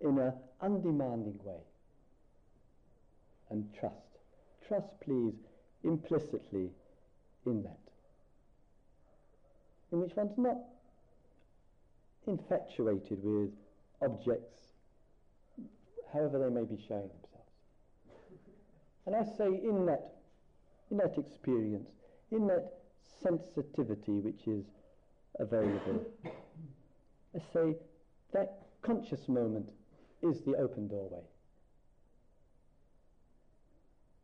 in 0.01 0.17
an 0.19 0.33
undemanding 0.63 1.41
way. 1.43 1.61
And 3.51 3.67
trust. 3.75 3.97
Trust, 4.69 5.01
please, 5.01 5.35
implicitly 5.85 6.71
in 7.47 7.63
that. 7.63 7.79
In 9.93 10.01
which 10.01 10.15
one's 10.17 10.37
not 10.37 10.59
infatuated 12.27 13.21
with 13.23 13.51
objects, 14.03 14.59
however 16.13 16.39
they 16.39 16.55
may 16.55 16.65
be 16.65 16.79
showing 16.87 17.09
themselves. 17.09 17.29
And 19.07 19.17
I 19.17 19.25
say 19.37 19.47
in 19.47 19.87
that, 19.87 20.13
in 20.91 20.99
that 20.99 21.17
experience, 21.17 21.89
in 22.31 22.47
that 22.49 22.73
sensitivity 23.23 24.21
which 24.21 24.47
is 24.47 24.67
available, 25.39 26.05
I 27.35 27.41
say 27.53 27.77
that 28.33 28.59
conscious 28.83 29.29
moment 29.29 29.71
is 30.23 30.43
the 30.43 30.55
open 30.57 30.89
doorway. 30.89 31.23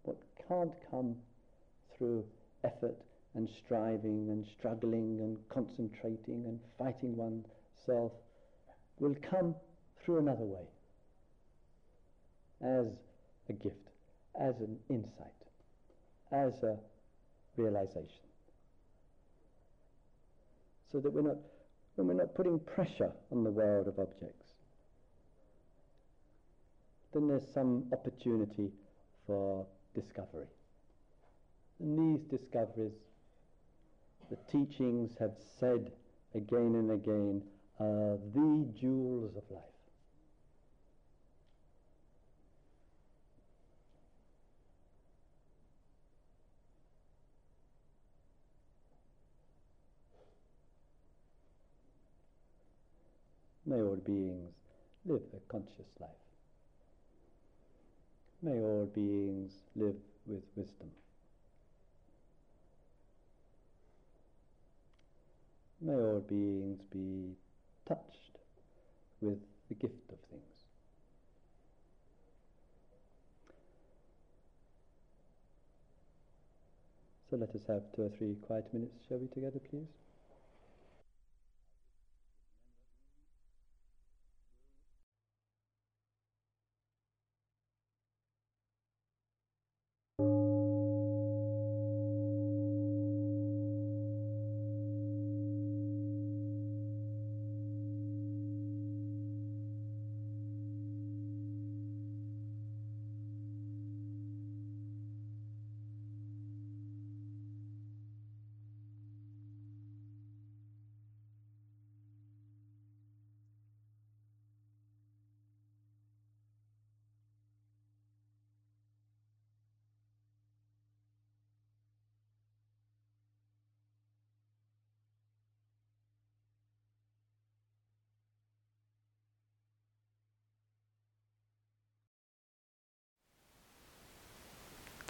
What 0.02 0.18
can't 0.48 0.74
come 0.90 1.16
through 1.96 2.24
effort 2.64 2.96
and 3.34 3.48
striving 3.64 4.28
and 4.30 4.46
struggling 4.58 5.20
and 5.20 5.36
concentrating 5.48 6.44
and 6.46 6.60
fighting 6.78 7.16
oneself 7.16 8.12
will 8.98 9.14
come 9.28 9.54
through 10.04 10.18
another 10.18 10.44
way 10.44 10.66
as 12.62 12.86
a 13.48 13.52
gift, 13.52 13.90
as 14.40 14.54
an 14.60 14.78
insight, 14.88 15.32
as 16.32 16.52
a 16.62 16.76
realization. 17.56 18.08
So 20.92 21.00
that 21.00 21.12
we're 21.12 21.22
not, 21.22 21.38
when 21.96 22.06
we're 22.06 22.14
not 22.14 22.34
putting 22.34 22.60
pressure 22.60 23.12
on 23.32 23.42
the 23.42 23.50
world 23.50 23.88
of 23.88 23.98
objects, 23.98 24.46
then 27.12 27.28
there's 27.28 27.46
some 27.52 27.84
opportunity 27.92 28.70
for 29.26 29.66
discovery. 29.94 30.46
And 31.80 31.98
these 31.98 32.24
discoveries, 32.26 32.92
the 34.30 34.36
teachings 34.50 35.16
have 35.18 35.34
said 35.58 35.92
again 36.34 36.74
and 36.74 36.90
again, 36.90 37.42
are 37.80 38.18
the 38.34 38.66
jewels 38.78 39.36
of 39.36 39.42
life. 39.50 39.62
May 53.66 53.80
all 53.80 53.96
beings 53.96 54.52
live 55.06 55.22
a 55.34 55.40
conscious 55.50 55.88
life. 55.98 56.10
May 58.42 58.60
all 58.60 58.86
beings 58.94 59.52
live 59.74 59.96
with 60.26 60.42
wisdom. 60.54 60.90
May 65.84 65.92
all 65.92 66.24
beings 66.26 66.80
be 66.90 67.36
touched 67.86 68.38
with 69.20 69.38
the 69.68 69.74
gift 69.74 70.10
of 70.10 70.18
things. 70.30 70.42
So 77.28 77.36
let 77.36 77.50
us 77.50 77.66
have 77.68 77.82
two 77.94 78.04
or 78.04 78.08
three 78.16 78.36
quiet 78.46 78.72
minutes, 78.72 78.94
shall 79.06 79.18
we, 79.18 79.26
together, 79.26 79.60
please? 79.68 80.03